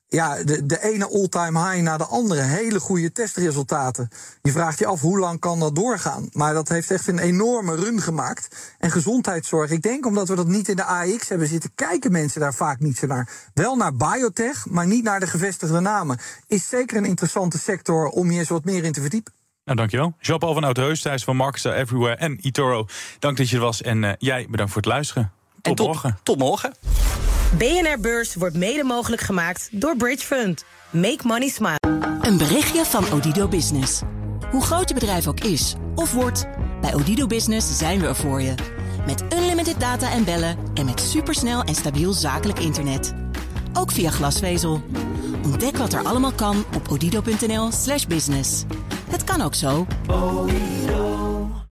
ja, 0.08 0.44
de, 0.44 0.66
de 0.66 0.82
ene 0.82 1.08
all-time 1.08 1.70
high 1.70 1.82
na 1.82 1.96
de 1.96 2.04
andere. 2.04 2.40
Hele 2.40 2.80
goede 2.80 3.12
testresultaten. 3.12 4.08
Je 4.42 4.52
vraagt 4.52 4.78
je 4.78 4.86
af 4.86 5.00
hoe 5.00 5.18
lang 5.18 5.40
kan 5.40 5.60
dat 5.60 5.74
doorgaan. 5.74 6.28
Maar 6.32 6.54
dat 6.54 6.68
heeft 6.68 6.90
echt 6.90 7.06
een 7.08 7.18
enorme 7.18 7.74
run 7.74 8.00
gemaakt. 8.00 8.74
En 8.78 8.90
gezondheidszorg, 8.90 9.70
ik 9.70 9.82
denk 9.82 10.06
omdat 10.06 10.28
we 10.28 10.34
dat 10.34 10.46
niet 10.46 10.68
in 10.68 10.76
de 10.76 10.84
AX 10.84 11.28
hebben 11.28 11.48
zitten, 11.48 11.70
kijken 11.74 12.12
mensen 12.12 12.40
daar 12.40 12.54
vaak 12.54 12.80
niet 12.80 12.98
zo 12.98 13.06
naar. 13.06 13.30
Wel 13.54 13.76
naar 13.76 13.96
biotech, 13.96 14.66
maar 14.66 14.86
niet 14.86 15.04
naar 15.04 15.20
de 15.20 15.26
gevestigde 15.26 15.80
namen. 15.80 16.18
Is 16.46 16.68
zeker 16.68 16.96
een 16.96 17.04
interessante 17.04 17.58
sector 17.58 18.08
om 18.08 18.30
je 18.30 18.38
eens 18.38 18.48
wat 18.48 18.64
meer 18.64 18.84
in 18.84 18.92
te 18.92 19.00
verdiepen. 19.00 19.32
Nou, 19.64 19.76
dankjewel. 19.76 20.14
Jean-Paul 20.18 20.54
van 20.54 20.64
Oudheus, 20.64 21.02
thuis 21.02 21.24
van 21.24 21.36
Marcus 21.36 21.64
Everywhere 21.64 22.16
en 22.16 22.38
eToro. 22.42 22.86
Dank 23.18 23.36
dat 23.36 23.48
je 23.48 23.56
er 23.56 23.62
was 23.62 23.82
en 23.82 24.02
uh, 24.02 24.12
jij 24.18 24.46
bedankt 24.50 24.72
voor 24.72 24.82
het 24.82 24.90
luisteren. 24.90 25.32
Tot, 25.60 25.76
tot 25.76 25.86
morgen. 25.86 26.18
Tot 26.22 26.38
morgen. 26.38 27.27
BNR 27.56 28.00
Beurs 28.00 28.34
wordt 28.34 28.56
mede 28.56 28.84
mogelijk 28.84 29.22
gemaakt 29.22 29.68
door 29.72 29.96
Bridge 29.96 30.26
Fund. 30.26 30.64
Make 30.90 31.18
money 31.22 31.48
smile. 31.48 31.78
Een 32.20 32.38
berichtje 32.38 32.84
van 32.84 33.12
Odido 33.12 33.48
Business. 33.48 34.00
Hoe 34.50 34.62
groot 34.62 34.88
je 34.88 34.94
bedrijf 34.94 35.26
ook 35.26 35.40
is 35.40 35.74
of 35.94 36.12
wordt, 36.12 36.46
bij 36.80 36.94
Odido 36.94 37.26
Business 37.26 37.78
zijn 37.78 38.00
we 38.00 38.06
er 38.06 38.16
voor 38.16 38.42
je. 38.42 38.54
Met 39.06 39.24
unlimited 39.32 39.80
data 39.80 40.10
en 40.10 40.24
bellen 40.24 40.56
en 40.74 40.84
met 40.84 41.00
supersnel 41.00 41.62
en 41.62 41.74
stabiel 41.74 42.12
zakelijk 42.12 42.58
internet. 42.58 43.14
Ook 43.72 43.92
via 43.92 44.10
glasvezel. 44.10 44.82
Ontdek 45.44 45.76
wat 45.76 45.92
er 45.92 46.04
allemaal 46.04 46.32
kan 46.32 46.64
op 46.76 46.88
odido.nl/slash 46.88 48.04
business. 48.04 48.64
Het 49.10 49.24
kan 49.24 49.40
ook 49.40 49.54
zo. 49.54 49.86